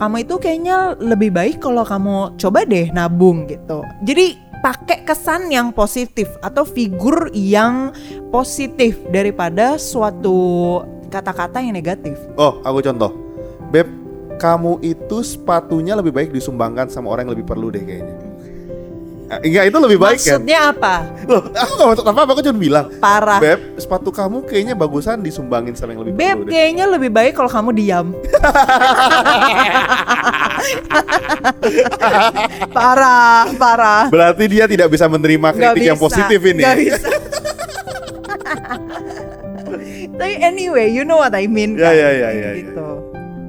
kamu 0.00 0.24
itu 0.24 0.34
kayaknya 0.40 0.96
lebih 0.96 1.28
baik 1.28 1.60
kalau 1.60 1.84
kamu 1.84 2.32
coba 2.40 2.64
deh 2.64 2.88
nabung 2.88 3.44
gitu. 3.44 3.84
Jadi 4.08 4.40
pakai 4.64 5.04
kesan 5.04 5.52
yang 5.52 5.76
positif 5.76 6.28
atau 6.40 6.64
figur 6.64 7.28
yang 7.36 7.92
positif 8.32 8.96
daripada 9.12 9.76
suatu 9.76 10.80
kata-kata 11.12 11.60
yang 11.60 11.76
negatif. 11.76 12.16
Oh, 12.40 12.64
aku 12.64 12.80
contoh. 12.80 13.12
Beb, 13.68 13.92
kamu 14.40 14.80
itu 14.80 15.20
sepatunya 15.20 15.92
lebih 15.92 16.16
baik 16.16 16.32
disumbangkan 16.32 16.88
sama 16.88 17.12
orang 17.12 17.28
yang 17.28 17.36
lebih 17.36 17.48
perlu 17.52 17.68
deh 17.68 17.84
kayaknya. 17.84 18.16
Enggak, 19.30 19.70
itu 19.70 19.78
lebih 19.78 19.98
baik 20.02 20.18
kan? 20.18 20.42
Maksudnya 20.42 20.74
apa? 20.74 21.06
Loh, 21.30 21.46
aku 21.54 21.72
gak 21.78 21.88
maksud 21.94 22.02
apa-apa, 22.02 22.34
aku 22.34 22.42
cuma 22.42 22.58
bilang 22.58 22.90
Parah. 22.98 23.38
Beb, 23.38 23.78
sepatu 23.78 24.10
kamu 24.10 24.42
kayaknya 24.42 24.74
bagusan 24.74 25.22
disumbangin 25.22 25.78
sama 25.78 25.94
yang 25.94 26.02
lebih 26.02 26.18
Beb, 26.18 26.38
deh 26.44 26.50
kayaknya 26.50 26.90
lebih 26.90 27.14
baik 27.14 27.38
kalau 27.38 27.46
kamu 27.46 27.70
diam. 27.78 28.10
parah, 32.74 33.46
parah. 33.54 34.10
Berarti 34.10 34.50
dia 34.50 34.66
tidak 34.66 34.90
bisa 34.90 35.06
menerima 35.06 35.54
kritik 35.54 35.94
yang 35.94 35.98
bisa, 35.98 36.06
positif 36.10 36.40
ini 36.42 36.62
nggak 36.66 36.78
bisa. 36.82 37.06
Tapi 40.20 40.36
anyway, 40.42 40.92
you 40.92 41.06
know 41.06 41.16
what 41.16 41.32
I 41.32 41.48
mean 41.48 41.80
Ya, 41.80 41.88
kan? 41.88 41.94
ya, 41.96 42.10
ya, 42.12 42.30
ya, 42.34 42.50
gitu. 42.60 42.86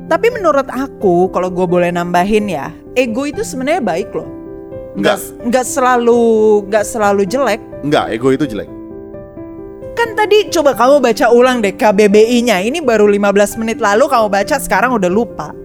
Tapi 0.08 0.28
menurut 0.30 0.67
aku, 0.70 1.32
kalau 1.32 1.50
gue 1.52 1.67
boleh 1.67 1.89
nambahin 1.89 2.48
ya, 2.48 2.72
ego 2.96 3.26
itu 3.26 3.44
sebenarnya 3.44 3.84
baik 3.84 4.12
loh. 4.12 4.28
Nggak, 4.91 5.17
nggak 5.47 5.65
selalu, 5.65 6.23
nggak 6.67 6.84
selalu 6.84 7.21
jelek. 7.23 7.62
Enggak, 7.82 8.12
ego 8.12 8.30
itu 8.36 8.43
jelek 8.43 8.67
Kan 9.95 10.15
tadi 10.19 10.51
coba 10.51 10.75
kamu 10.75 10.99
baca 10.99 11.32
ulang 11.32 11.63
deh 11.63 11.75
KBBI-nya. 11.75 12.63
Ini 12.63 12.80
baru 12.84 13.08
15 13.08 13.60
menit 13.60 13.77
lalu 13.80 14.08
kamu 14.08 14.27
baca, 14.27 14.56
sekarang 14.60 14.95
udah 14.95 15.12
lupa. 15.12 15.56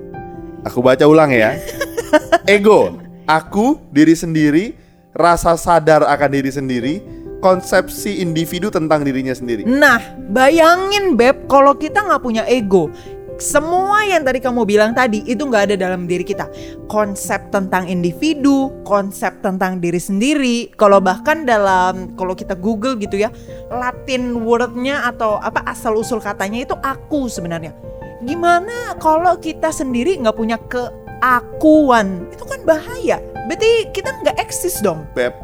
Aku 0.67 0.83
baca 0.83 1.07
ulang 1.07 1.31
ya 1.31 1.55
Ego, 2.59 2.99
aku, 3.23 3.79
diri 3.95 4.19
sendiri, 4.19 4.75
rasa 5.15 5.55
sadar 5.55 6.03
akan 6.03 6.31
diri 6.35 6.51
sendiri 6.51 6.95
Konsepsi 7.39 8.19
individu 8.19 8.67
tentang 8.67 9.07
dirinya 9.07 9.31
sendiri 9.31 9.63
Nah, 9.63 10.03
bayangin 10.35 11.15
Beb, 11.15 11.47
kalau 11.47 11.79
kita 11.79 12.03
nggak 12.03 12.19
punya 12.19 12.43
ego, 12.51 12.91
semua 13.37 14.01
yang 14.09 14.25
tadi 14.25 14.41
kamu 14.41 14.65
bilang 14.65 14.97
tadi 14.97 15.21
itu 15.29 15.45
nggak 15.45 15.73
ada 15.73 15.77
dalam 15.77 16.09
diri 16.09 16.25
kita. 16.25 16.49
Konsep 16.89 17.53
tentang 17.53 17.85
individu, 17.85 18.73
konsep 18.89 19.45
tentang 19.45 19.77
diri 19.77 20.01
sendiri. 20.01 20.73
Kalau 20.81 21.05
bahkan 21.05 21.45
dalam 21.45 22.17
kalau 22.17 22.33
kita 22.33 22.57
Google 22.57 22.97
gitu 22.97 23.21
ya, 23.21 23.29
Latin 23.69 24.41
wordnya 24.41 25.05
atau 25.05 25.37
apa 25.37 25.61
asal 25.69 26.01
usul 26.01 26.21
katanya 26.21 26.65
itu 26.65 26.75
aku 26.81 27.29
sebenarnya. 27.29 27.77
Gimana 28.25 28.97
kalau 28.97 29.37
kita 29.37 29.69
sendiri 29.69 30.17
nggak 30.17 30.37
punya 30.37 30.57
keakuan? 30.73 32.25
Itu 32.33 32.49
kan 32.49 32.65
bahaya. 32.65 33.21
Berarti 33.47 33.93
kita 33.93 34.17
nggak 34.25 34.41
eksis 34.41 34.81
dong. 34.81 35.05
Beb, 35.13 35.37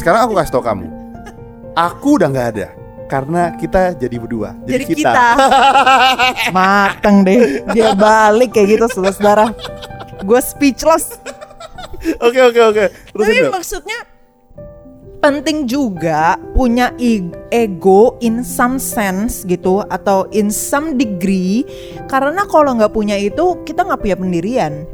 sekarang 0.00 0.26
aku 0.26 0.34
kasih 0.40 0.52
tau 0.58 0.64
kamu 0.64 0.88
Aku 1.74 2.22
udah 2.22 2.30
nggak 2.30 2.48
ada 2.54 2.83
Karena 3.04 3.52
kita 3.54 3.92
jadi 3.94 4.16
berdua 4.16 4.56
Jadi, 4.64 4.84
kita. 4.90 5.36
Mateng 6.56 7.22
deh. 7.22 7.62
Dia 7.76 7.92
balik 7.92 8.56
kayak 8.56 8.80
gitu 8.80 8.86
saudara-saudara. 9.00 9.52
Gue 10.24 10.40
speechless. 10.40 11.20
Oke 12.20 12.36
oke 12.36 12.60
oke 12.60 12.84
Tapi 13.16 13.32
Beb 13.32 13.48
maksudnya 13.48 14.04
penting 15.24 15.64
juga 15.64 16.36
punya 16.52 16.92
ego 17.48 18.20
in 18.20 18.44
some 18.44 18.76
sense 18.76 19.40
gitu 19.48 19.80
atau 19.88 20.28
in 20.36 20.52
some 20.52 21.00
degree 21.00 21.64
karena 22.12 22.44
kalau 22.44 22.76
nggak 22.76 22.92
punya 22.92 23.16
itu 23.16 23.56
kita 23.64 23.88
nggak 23.88 24.04
punya 24.04 24.16
pendirian 24.20 24.84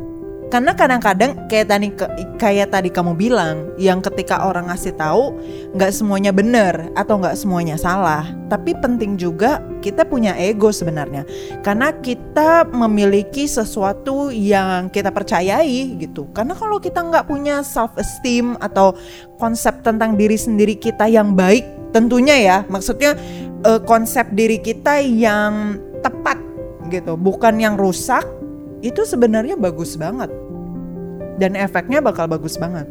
karena 0.51 0.75
kadang-kadang 0.75 1.47
kayak 1.47 1.71
tadi 1.71 1.89
kayak 2.35 2.75
tadi 2.75 2.91
kamu 2.91 3.15
bilang 3.15 3.71
yang 3.79 4.03
ketika 4.03 4.43
orang 4.43 4.67
ngasih 4.67 4.99
tahu 4.99 5.39
nggak 5.79 5.95
semuanya 5.95 6.35
benar 6.35 6.91
atau 6.99 7.23
nggak 7.23 7.39
semuanya 7.39 7.79
salah. 7.79 8.27
Tapi 8.51 8.75
penting 8.83 9.15
juga 9.15 9.63
kita 9.79 10.03
punya 10.03 10.35
ego 10.35 10.75
sebenarnya. 10.75 11.23
Karena 11.63 11.95
kita 11.95 12.67
memiliki 12.67 13.47
sesuatu 13.47 14.35
yang 14.35 14.91
kita 14.91 15.15
percayai 15.15 15.95
gitu. 16.03 16.27
Karena 16.35 16.59
kalau 16.59 16.83
kita 16.83 16.99
nggak 16.99 17.31
punya 17.31 17.63
self 17.63 17.95
esteem 17.95 18.59
atau 18.59 18.99
konsep 19.39 19.87
tentang 19.87 20.19
diri 20.19 20.35
sendiri 20.35 20.75
kita 20.75 21.07
yang 21.07 21.39
baik 21.39 21.81
tentunya 21.91 22.39
ya 22.39 22.59
maksudnya 22.71 23.19
eh, 23.67 23.81
konsep 23.83 24.31
diri 24.35 24.63
kita 24.63 25.03
yang 25.03 25.79
tepat 26.01 26.39
gitu 26.91 27.15
bukan 27.19 27.59
yang 27.59 27.75
rusak 27.75 28.23
itu 28.81 29.05
sebenarnya 29.05 29.57
bagus 29.57 29.97
banget 29.97 30.33
dan 31.41 31.57
efeknya 31.57 32.05
bakal 32.05 32.29
bagus 32.29 32.61
banget 32.61 32.85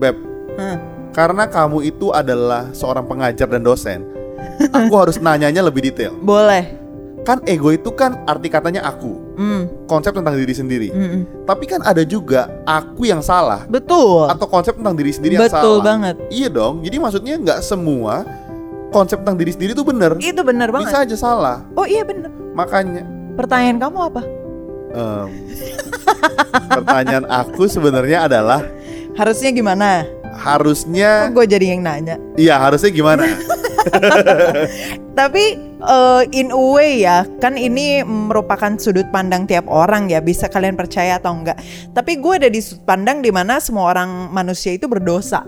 Beb, 0.00 0.16
Hah. 0.56 0.80
karena 1.12 1.44
kamu 1.46 1.84
itu 1.86 2.10
adalah 2.10 2.72
seorang 2.72 3.04
pengajar 3.04 3.46
dan 3.48 3.62
dosen 3.62 4.00
Aku 4.74 4.94
harus 4.98 5.22
nanyanya 5.22 5.62
lebih 5.62 5.86
detail 5.86 6.16
boleh 6.18 6.80
Kan 7.22 7.38
ego 7.46 7.70
itu 7.70 7.94
kan 7.94 8.18
arti 8.26 8.50
katanya 8.50 8.82
aku 8.82 9.22
Hmm, 9.32 9.64
Konsep 9.88 10.12
tentang 10.12 10.36
diri 10.36 10.52
sendiri 10.52 10.88
hmm, 10.92 11.08
hmm. 11.08 11.22
Tapi 11.48 11.64
kan 11.64 11.80
ada 11.86 12.02
juga 12.02 12.50
aku 12.66 13.06
yang 13.06 13.22
salah 13.22 13.64
betul 13.70 14.26
Atau 14.26 14.50
konsep 14.50 14.74
tentang 14.74 14.98
diri 14.98 15.14
sendiri 15.14 15.38
yang 15.38 15.46
betul 15.46 15.78
salah 15.80 15.86
banget 15.86 16.14
Iya 16.28 16.50
dong, 16.50 16.82
jadi 16.82 16.96
maksudnya 16.98 17.38
nggak 17.38 17.60
semua 17.62 18.26
konsep 18.92 19.24
tentang 19.24 19.40
diri 19.40 19.50
sendiri 19.56 19.72
tuh 19.72 19.88
bener. 19.88 20.20
Itu 20.20 20.44
benar 20.44 20.68
banget. 20.68 20.92
Bisa 20.92 21.02
aja 21.02 21.16
salah. 21.16 21.64
Oh 21.74 21.88
iya 21.88 22.04
benar. 22.04 22.28
Makanya 22.52 23.08
Pertanyaan 23.32 23.80
kamu 23.80 23.98
apa? 24.12 24.22
Em, 24.92 25.28
pertanyaan 26.68 27.26
aku 27.28 27.66
sebenarnya 27.66 28.28
adalah 28.28 28.60
Harusnya 29.12 29.52
gimana? 29.52 30.08
harusnya 30.32 31.28
Kok 31.28 31.36
gue 31.36 31.46
jadi 31.52 31.76
yang 31.76 31.84
nanya? 31.84 32.16
iya 32.40 32.56
harusnya 32.56 32.88
gimana? 32.88 33.28
Tapi 35.18 35.44
eh, 35.76 36.22
in 36.32 36.48
a 36.48 36.62
way 36.72 37.04
ya, 37.04 37.28
kan 37.42 37.60
ini 37.60 38.00
merupakan 38.06 38.72
sudut 38.80 39.04
pandang 39.12 39.44
tiap 39.44 39.68
orang 39.68 40.08
ya, 40.08 40.24
bisa 40.24 40.48
kalian 40.48 40.78
percaya 40.78 41.20
atau 41.20 41.36
enggak. 41.36 41.60
Tapi 41.92 42.16
gue 42.16 42.34
ada 42.40 42.48
di 42.48 42.64
sudut 42.64 42.88
pandang 42.88 43.20
di 43.20 43.28
mana 43.28 43.60
semua 43.60 43.92
orang 43.92 44.32
manusia 44.32 44.72
itu 44.72 44.88
berdosa. 44.88 45.44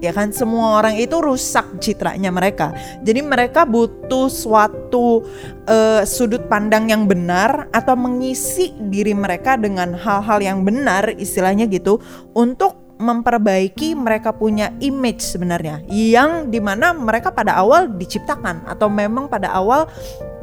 Ya 0.00 0.16
kan 0.16 0.32
semua 0.32 0.80
orang 0.80 0.96
itu 0.96 1.20
rusak 1.20 1.80
citranya 1.80 2.32
mereka. 2.32 2.72
Jadi 3.04 3.20
mereka 3.20 3.68
butuh 3.68 4.32
suatu 4.32 5.24
eh, 5.68 6.02
sudut 6.08 6.48
pandang 6.48 6.88
yang 6.88 7.04
benar 7.04 7.68
atau 7.70 7.94
mengisi 7.94 8.72
diri 8.88 9.12
mereka 9.12 9.60
dengan 9.60 9.92
hal-hal 9.92 10.40
yang 10.40 10.64
benar 10.64 11.12
istilahnya 11.20 11.68
gitu 11.68 12.00
untuk 12.32 12.80
memperbaiki 13.00 13.96
mereka 13.96 14.36
punya 14.36 14.76
image 14.84 15.24
sebenarnya 15.24 15.80
yang 15.88 16.52
di 16.52 16.60
mana 16.60 16.92
mereka 16.92 17.32
pada 17.32 17.56
awal 17.56 17.88
diciptakan 17.96 18.68
atau 18.68 18.92
memang 18.92 19.24
pada 19.26 19.48
awal 19.56 19.88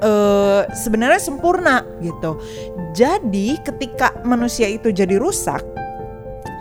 eh, 0.02 0.66
sebenarnya 0.74 1.22
sempurna 1.22 1.86
gitu. 2.02 2.42
Jadi 2.98 3.62
ketika 3.62 4.18
manusia 4.26 4.66
itu 4.66 4.90
jadi 4.90 5.22
rusak, 5.22 5.62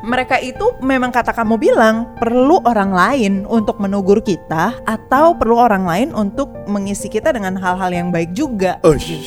mereka 0.07 0.39
itu 0.39 0.79
memang 0.79 1.11
kata 1.11 1.35
kamu 1.35 1.59
bilang 1.59 2.15
perlu 2.23 2.63
orang 2.63 2.95
lain 2.95 3.35
untuk 3.51 3.83
menegur 3.83 4.23
kita 4.23 4.79
atau 4.87 5.35
perlu 5.35 5.59
orang 5.59 5.83
lain 5.83 6.09
untuk 6.15 6.55
mengisi 6.71 7.11
kita 7.11 7.35
dengan 7.35 7.59
hal-hal 7.59 7.91
yang 7.91 8.09
baik 8.15 8.31
juga. 8.31 8.79
Ush. 8.87 9.19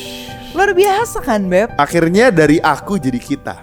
Luar 0.56 0.72
biasa 0.72 1.20
kan 1.20 1.46
beb? 1.46 1.70
Akhirnya 1.76 2.32
dari 2.32 2.58
aku 2.58 2.96
jadi 2.96 3.20
kita. 3.20 3.56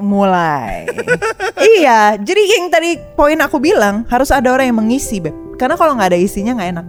Mulai. 0.00 0.88
iya, 1.78 2.16
jadi 2.16 2.42
yang 2.58 2.72
tadi 2.72 2.96
poin 3.14 3.38
aku 3.38 3.60
bilang 3.60 4.08
harus 4.08 4.32
ada 4.32 4.50
orang 4.50 4.72
yang 4.72 4.80
mengisi, 4.82 5.22
Beb. 5.22 5.36
Karena 5.60 5.78
kalau 5.78 5.94
nggak 5.94 6.10
ada 6.10 6.18
isinya 6.18 6.58
nggak 6.58 6.70
enak. 6.74 6.86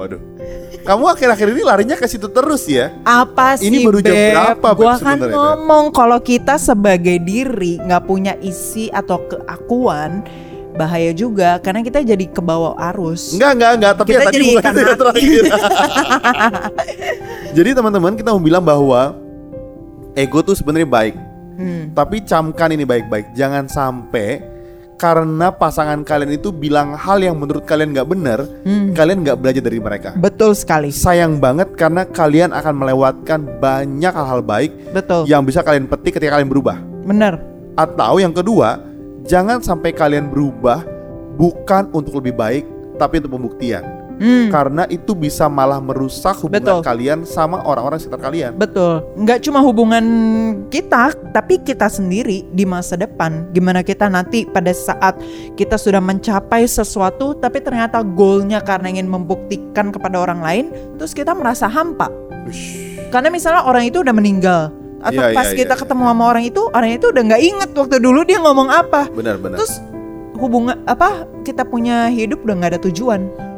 Waduh. 0.00 0.20
Kamu 0.80 1.12
akhir-akhir 1.12 1.52
ini 1.52 1.60
larinya 1.60 1.92
ke 1.92 2.08
situ 2.08 2.24
terus 2.32 2.64
ya? 2.64 2.88
Apa 3.04 3.60
sih, 3.60 3.68
Ini 3.68 3.84
baru 3.84 4.00
jam 4.00 4.16
Beb? 4.16 4.32
berapa, 4.32 4.68
Gua 4.72 4.96
kan 4.96 5.18
ngomong 5.20 5.92
kalau 5.92 6.16
kita 6.24 6.56
sebagai 6.56 7.20
diri 7.20 7.76
nggak 7.84 8.08
punya 8.08 8.32
isi 8.40 8.88
atau 8.88 9.20
keakuan, 9.28 10.24
bahaya 10.80 11.12
juga 11.12 11.60
karena 11.60 11.84
kita 11.84 12.00
jadi 12.00 12.24
kebawa 12.32 12.80
arus. 12.96 13.36
Enggak, 13.36 13.60
enggak, 13.60 13.72
enggak, 13.76 13.92
tapi 14.00 14.08
Kita 14.08 14.16
ya 14.16 14.24
tadi 14.24 14.36
jadi 14.40 14.48
bukan 14.56 14.72
itu 14.72 14.94
terakhir. 14.96 15.42
jadi 17.60 17.68
teman-teman 17.76 18.12
kita 18.16 18.28
mau 18.32 18.40
bilang 18.40 18.64
bahwa 18.64 19.12
ego 20.16 20.40
tuh 20.40 20.56
sebenarnya 20.56 20.88
baik. 20.88 21.16
Hmm. 21.60 21.92
Tapi 21.92 22.24
camkan 22.24 22.72
ini 22.72 22.88
baik-baik. 22.88 23.36
Jangan 23.36 23.68
sampai 23.68 24.40
karena 25.00 25.48
pasangan 25.48 26.04
kalian 26.04 26.36
itu 26.36 26.52
bilang 26.52 26.92
hal 26.92 27.24
yang 27.24 27.40
menurut 27.40 27.64
kalian 27.64 27.96
nggak 27.96 28.04
benar, 28.04 28.44
Hmm. 28.68 28.92
kalian 28.92 29.24
nggak 29.24 29.40
belajar 29.40 29.62
dari 29.64 29.80
mereka. 29.80 30.12
Betul 30.12 30.52
sekali. 30.52 30.92
Sayang 30.92 31.40
banget 31.40 31.72
karena 31.72 32.04
kalian 32.04 32.52
akan 32.52 32.74
melewatkan 32.76 33.40
banyak 33.56 34.12
hal-hal 34.12 34.44
baik 34.44 34.76
Betul. 34.92 35.24
yang 35.24 35.40
bisa 35.48 35.64
kalian 35.64 35.88
petik 35.88 36.20
ketika 36.20 36.36
kalian 36.36 36.52
berubah. 36.52 36.76
Bener. 37.08 37.40
Atau 37.80 38.20
yang 38.20 38.36
kedua, 38.36 38.76
jangan 39.24 39.64
sampai 39.64 39.96
kalian 39.96 40.28
berubah 40.28 40.84
bukan 41.40 41.88
untuk 41.96 42.20
lebih 42.20 42.36
baik, 42.36 42.64
tapi 43.00 43.24
untuk 43.24 43.40
pembuktian. 43.40 43.99
Hmm. 44.20 44.52
Karena 44.52 44.84
itu 44.92 45.16
bisa 45.16 45.48
malah 45.48 45.80
merusak 45.80 46.36
Betul. 46.44 46.52
hubungan 46.52 46.84
kalian 46.84 47.18
sama 47.24 47.64
orang-orang 47.64 47.96
sekitar 47.96 48.20
kalian. 48.20 48.52
Betul, 48.52 49.00
nggak 49.16 49.40
cuma 49.48 49.64
hubungan 49.64 50.04
kita, 50.68 51.16
tapi 51.32 51.56
kita 51.64 51.88
sendiri 51.88 52.44
di 52.52 52.68
masa 52.68 53.00
depan. 53.00 53.48
Gimana 53.56 53.80
kita 53.80 54.12
nanti 54.12 54.44
pada 54.44 54.76
saat 54.76 55.16
kita 55.56 55.80
sudah 55.80 56.04
mencapai 56.04 56.68
sesuatu, 56.68 57.32
tapi 57.32 57.64
ternyata 57.64 58.04
goalnya 58.04 58.60
karena 58.60 58.92
ingin 58.92 59.08
membuktikan 59.08 59.88
kepada 59.88 60.20
orang 60.20 60.44
lain, 60.44 60.64
terus 61.00 61.16
kita 61.16 61.32
merasa 61.32 61.64
hampa. 61.64 62.12
Karena 63.08 63.32
misalnya 63.32 63.64
orang 63.64 63.88
itu 63.88 64.04
udah 64.04 64.12
meninggal, 64.12 64.68
atau 65.00 65.22
iya, 65.24 65.32
pas 65.32 65.48
iya, 65.48 65.64
kita 65.64 65.74
iya. 65.74 65.80
ketemu 65.80 66.02
sama 66.12 66.24
orang 66.28 66.44
itu, 66.44 66.62
orang 66.76 66.90
itu 66.92 67.06
udah 67.08 67.22
nggak 67.24 67.42
inget 67.42 67.70
waktu 67.72 67.96
dulu 68.04 68.20
dia 68.28 68.36
ngomong 68.44 68.68
apa. 68.68 69.08
Benar-benar. 69.08 69.56
Terus 69.56 69.80
hubungan 70.36 70.76
apa 70.84 71.24
kita 71.40 71.64
punya 71.64 72.12
hidup 72.12 72.44
udah 72.44 72.54
nggak 72.60 72.70
ada 72.76 72.80
tujuan. 72.84 73.49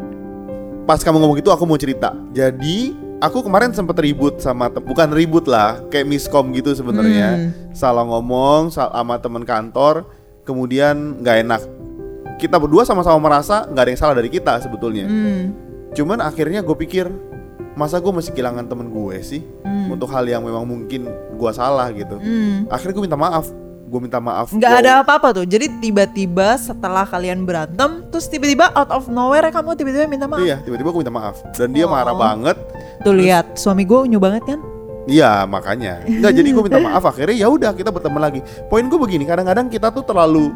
Pas 0.82 0.98
kamu 0.98 1.16
ngomong 1.16 1.38
itu 1.38 1.48
aku 1.48 1.62
mau 1.62 1.78
cerita. 1.78 2.10
Jadi 2.30 2.90
aku 3.18 3.42
kemarin 3.42 3.70
sempet 3.70 3.94
ribut 3.98 4.42
sama 4.42 4.66
bukan 4.68 5.14
ribut 5.14 5.46
lah, 5.46 5.78
kayak 5.88 6.06
miskom 6.06 6.50
gitu 6.52 6.74
sebenarnya. 6.74 7.28
Hmm. 7.38 7.50
Salah 7.70 8.02
ngomong 8.02 8.68
sa- 8.68 8.90
sama 8.90 9.18
teman 9.18 9.46
kantor, 9.46 10.04
kemudian 10.42 11.22
nggak 11.22 11.36
enak. 11.42 11.62
Kita 12.36 12.58
berdua 12.58 12.82
sama-sama 12.82 13.22
merasa 13.22 13.62
nggak 13.64 13.82
ada 13.82 13.90
yang 13.90 14.00
salah 14.00 14.16
dari 14.18 14.26
kita 14.26 14.58
sebetulnya. 14.58 15.06
Hmm. 15.06 15.54
Cuman 15.94 16.18
akhirnya 16.18 16.60
gue 16.60 16.74
pikir 16.74 17.06
masa 17.72 17.96
gue 17.96 18.12
masih 18.12 18.34
kehilangan 18.34 18.66
temen 18.66 18.90
gue 18.90 19.16
sih 19.22 19.40
Hmm. 19.62 19.94
untuk 19.94 20.10
hal 20.10 20.26
yang 20.26 20.42
memang 20.42 20.66
mungkin 20.66 21.06
gue 21.32 21.50
salah 21.54 21.88
gitu. 21.94 22.18
Hmm. 22.18 22.66
Akhirnya 22.68 22.94
gue 22.96 23.04
minta 23.06 23.16
maaf. 23.16 23.46
Gue 23.92 24.00
minta 24.00 24.16
maaf. 24.18 24.48
nggak 24.50 24.72
ada 24.78 25.04
apa-apa 25.04 25.28
tuh 25.34 25.44
jadi 25.44 25.68
tiba-tiba 25.76 26.56
setelah 26.56 27.04
kalian 27.04 27.44
berantem 27.44 28.08
terus 28.08 28.24
tiba-tiba 28.24 28.72
out 28.72 28.88
of 28.88 29.04
nowhere 29.06 29.44
kamu 29.46 29.76
tiba-tiba 29.76 30.08
minta 30.08 30.24
maaf 30.24 30.40
Iya, 30.40 30.64
tiba-tiba 30.64 30.88
gue 30.88 31.00
minta 31.00 31.12
maaf 31.12 31.44
dan 31.52 31.68
dia 31.70 31.84
Oh. 31.84 31.92
marah 31.92 32.16
banget. 32.16 32.56
tuh 32.98 33.12
lihat 33.12 33.52
suami 33.54 33.84
gue 33.84 33.98
unyu 34.02 34.16
banget 34.16 34.42
kan 34.46 34.60
Iya 35.02 35.44
makanya. 35.44 35.98
Nggak 36.06 36.32
jadi 36.32 36.48
gue 36.48 36.62
minta 36.62 36.80
maaf 36.80 37.02
akhirnya 37.04 37.36
ya 37.36 37.48
udah 37.48 37.74
kita 37.74 37.90
berteman 37.90 38.22
lagi. 38.22 38.38
Poin 38.64 38.86
gue 38.86 38.94
begini, 38.96 39.26
kadang-kadang 39.26 39.66
kita 39.66 39.90
tuh 39.90 40.00
terlalu 40.00 40.54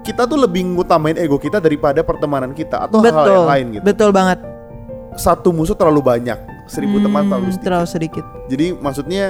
kita 0.00 0.22
tuh 0.22 0.38
lebih 0.38 0.64
ngutamain 0.70 1.18
ego 1.18 1.34
kita 1.36 1.58
daripada 1.58 2.00
pertemanan 2.00 2.54
kita 2.54 2.78
atau 2.80 3.02
hal 3.02 3.04
betul 3.04 3.34
yang 3.34 3.50
lain 3.50 3.66
gitu. 3.74 3.82
betul 3.84 4.10
banget 4.10 4.38
Satu 5.12 5.50
musuh 5.50 5.74
terlalu 5.74 5.98
banyak, 6.00 6.38
seribu 6.64 7.02
teman 7.02 7.20
Hmm, 7.20 7.28
terlalu 7.28 7.44
sedikit. 7.50 7.64
terlalu 7.66 7.86
sedikit 7.90 8.24
Jadi 8.46 8.66
maksudnya 8.72 9.24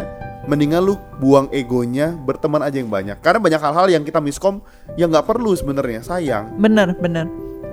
mendingan 0.49 0.81
lu 0.81 0.97
buang 1.21 1.53
egonya, 1.53 2.17
berteman 2.17 2.65
aja 2.65 2.81
yang 2.81 2.89
banyak. 2.89 3.21
Karena 3.21 3.39
banyak 3.39 3.61
hal-hal 3.61 3.87
yang 3.93 4.03
kita 4.03 4.19
miskom 4.19 4.65
yang 4.97 5.13
nggak 5.13 5.29
perlu 5.29 5.53
sebenarnya, 5.53 6.01
sayang. 6.01 6.57
bener 6.57 6.97
bener 6.97 7.29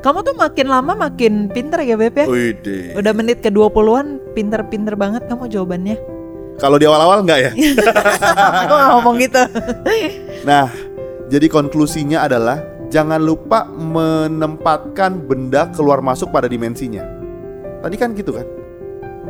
kamu 0.06 0.22
tuh 0.22 0.38
makin 0.38 0.70
lama 0.70 0.94
makin 0.94 1.50
pinter 1.50 1.82
ya 1.82 1.98
Beb 1.98 2.14
ya 2.14 2.30
Wede. 2.30 2.94
udah 2.94 3.10
menit 3.10 3.42
ke 3.42 3.50
20-an 3.50 4.22
pinter-pinter 4.38 4.94
banget 4.94 5.26
kamu 5.26 5.50
jawabannya 5.50 5.98
Kalau 6.62 6.78
di 6.78 6.86
awal-awal 6.86 7.26
nggak 7.26 7.40
ya? 7.42 7.52
aku 8.64 8.74
gak 8.78 8.90
ngomong 8.96 9.16
gitu 9.18 9.42
Nah, 10.46 10.70
jadi 11.28 11.50
konklusinya 11.50 12.22
adalah 12.24 12.62
jangan 12.88 13.20
lupa 13.20 13.66
menempatkan 13.68 15.26
benda 15.26 15.68
keluar 15.74 16.00
masuk 16.00 16.32
pada 16.32 16.48
dimensinya. 16.48 17.02
Tadi 17.84 17.96
kan 18.00 18.16
gitu 18.16 18.32
kan? 18.32 18.46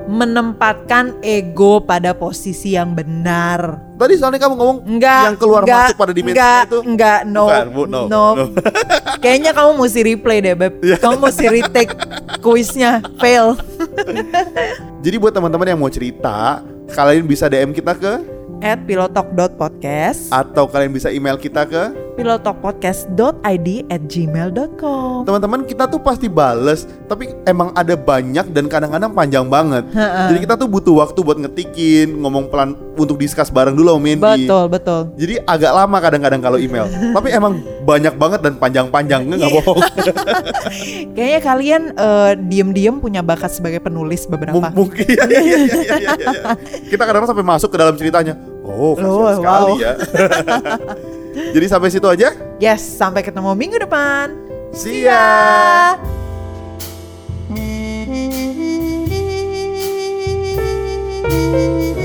Menempatkan 0.05 1.17
ego 1.25 1.81
pada 1.81 2.13
posisi 2.13 2.77
yang 2.77 2.93
benar 2.93 3.81
Tadi 3.95 4.13
soalnya 4.19 4.43
kamu 4.43 4.55
ngomong 4.59 4.79
Enggak, 4.85 5.23
yang 5.23 5.37
keluar 5.39 5.61
enggak, 5.63 5.87
masuk 5.87 5.97
pada 5.97 6.13
dimensi 6.13 6.35
enggak, 6.35 6.61
itu. 6.67 6.77
Enggak, 6.83 7.19
no, 7.23 7.45
Bukan, 7.47 7.65
Bu, 7.71 7.81
no, 7.87 8.01
no. 8.11 8.25
Kayaknya 9.23 9.51
kamu 9.55 9.71
mesti 9.79 9.99
replay 10.03 10.37
deh, 10.43 10.53
Beb. 10.53 10.73
Kamu 10.99 11.17
mesti 11.23 11.45
retake 11.47 11.93
kuisnya, 12.43 12.99
fail. 13.17 13.55
Jadi 15.05 15.15
buat 15.15 15.31
teman-teman 15.31 15.67
yang 15.71 15.79
mau 15.79 15.87
cerita, 15.87 16.59
kalian 16.91 17.23
bisa 17.23 17.47
DM 17.47 17.71
kita 17.71 17.95
ke 17.95 18.13
At 18.63 18.83
pilotalk.podcast 18.83 20.31
atau 20.31 20.67
kalian 20.67 20.91
bisa 20.91 21.11
email 21.11 21.39
kita 21.39 21.63
ke 21.67 22.04
pilotalkpodcast.id 22.15 23.67
at 23.85 24.01
gmail.com 24.03 25.23
teman-teman 25.23 25.61
kita 25.61 25.85
tuh 25.85 25.97
pasti 25.97 26.25
bales 26.25 26.83
tapi 27.05 27.29
emang 27.43 27.69
ada 27.71 27.93
banyak 27.93 28.49
dan 28.49 28.65
kadang-kadang 28.65 29.11
panjang 29.11 29.45
banget 29.45 29.83
Ha-ha. 29.91 30.27
jadi 30.27 30.39
kita 30.41 30.53
tuh 30.55 30.65
butuh 30.65 30.95
waktu 30.97 31.19
buat 31.19 31.37
ngetikin 31.37 32.17
ngomong 32.17 32.47
pelan 32.47 32.73
untuk 32.93 33.15
discuss 33.15 33.47
bareng 33.47 33.73
dulu 33.73 33.95
Mandy 33.97 34.45
Betul, 34.45 34.65
betul. 34.67 35.01
jadi 35.15 35.43
agak 35.43 35.71
lama 35.71 35.97
kadang-kadang 35.99 36.39
kalau 36.39 36.57
email 36.57 36.87
tapi 37.15 37.29
emang 37.29 37.53
banyak 37.81 38.13
banget 38.13 38.39
dan 38.41 38.55
panjang-panjang 38.55 39.21
nggak 39.27 39.39
Iya. 39.41 39.51
bohong 39.53 39.79
Kayaknya 41.15 41.41
kalian 41.41 41.81
eh, 41.93 42.31
diem-diem 42.41 42.95
punya 42.97 43.21
bakat 43.21 43.47
sebagai 43.49 43.79
penulis 43.79 44.25
beberapa. 44.25 44.57
Mung- 44.57 44.87
mungkin 44.87 45.05
ya, 45.11 45.23
ya, 45.23 45.39
ya, 45.39 45.57
ya, 45.57 45.57
ya, 45.57 45.95
ya, 45.95 46.13
ya. 46.17 46.41
kita 46.85 47.01
kadang-kadang 47.01 47.29
sampai 47.29 47.45
masuk 47.45 47.69
ke 47.69 47.77
dalam 47.77 47.95
ceritanya 47.95 48.33
oh 48.61 48.93
kasihan 48.93 49.15
Oh, 49.15 49.33
sekali 49.33 49.71
wow. 49.71 49.77
ya 49.77 49.91
jadi 51.35 51.67
sampai 51.67 51.91
situ 51.91 52.07
aja? 52.07 52.31
Yes, 52.63 52.81
sampai 52.81 53.19
ketemu 53.19 53.51
minggu 53.53 53.77
depan. 53.83 54.31
See 54.71 55.03
ya. 55.03 55.99
Thank 61.35 61.87
ya. 61.87 61.95
you. 61.99 62.04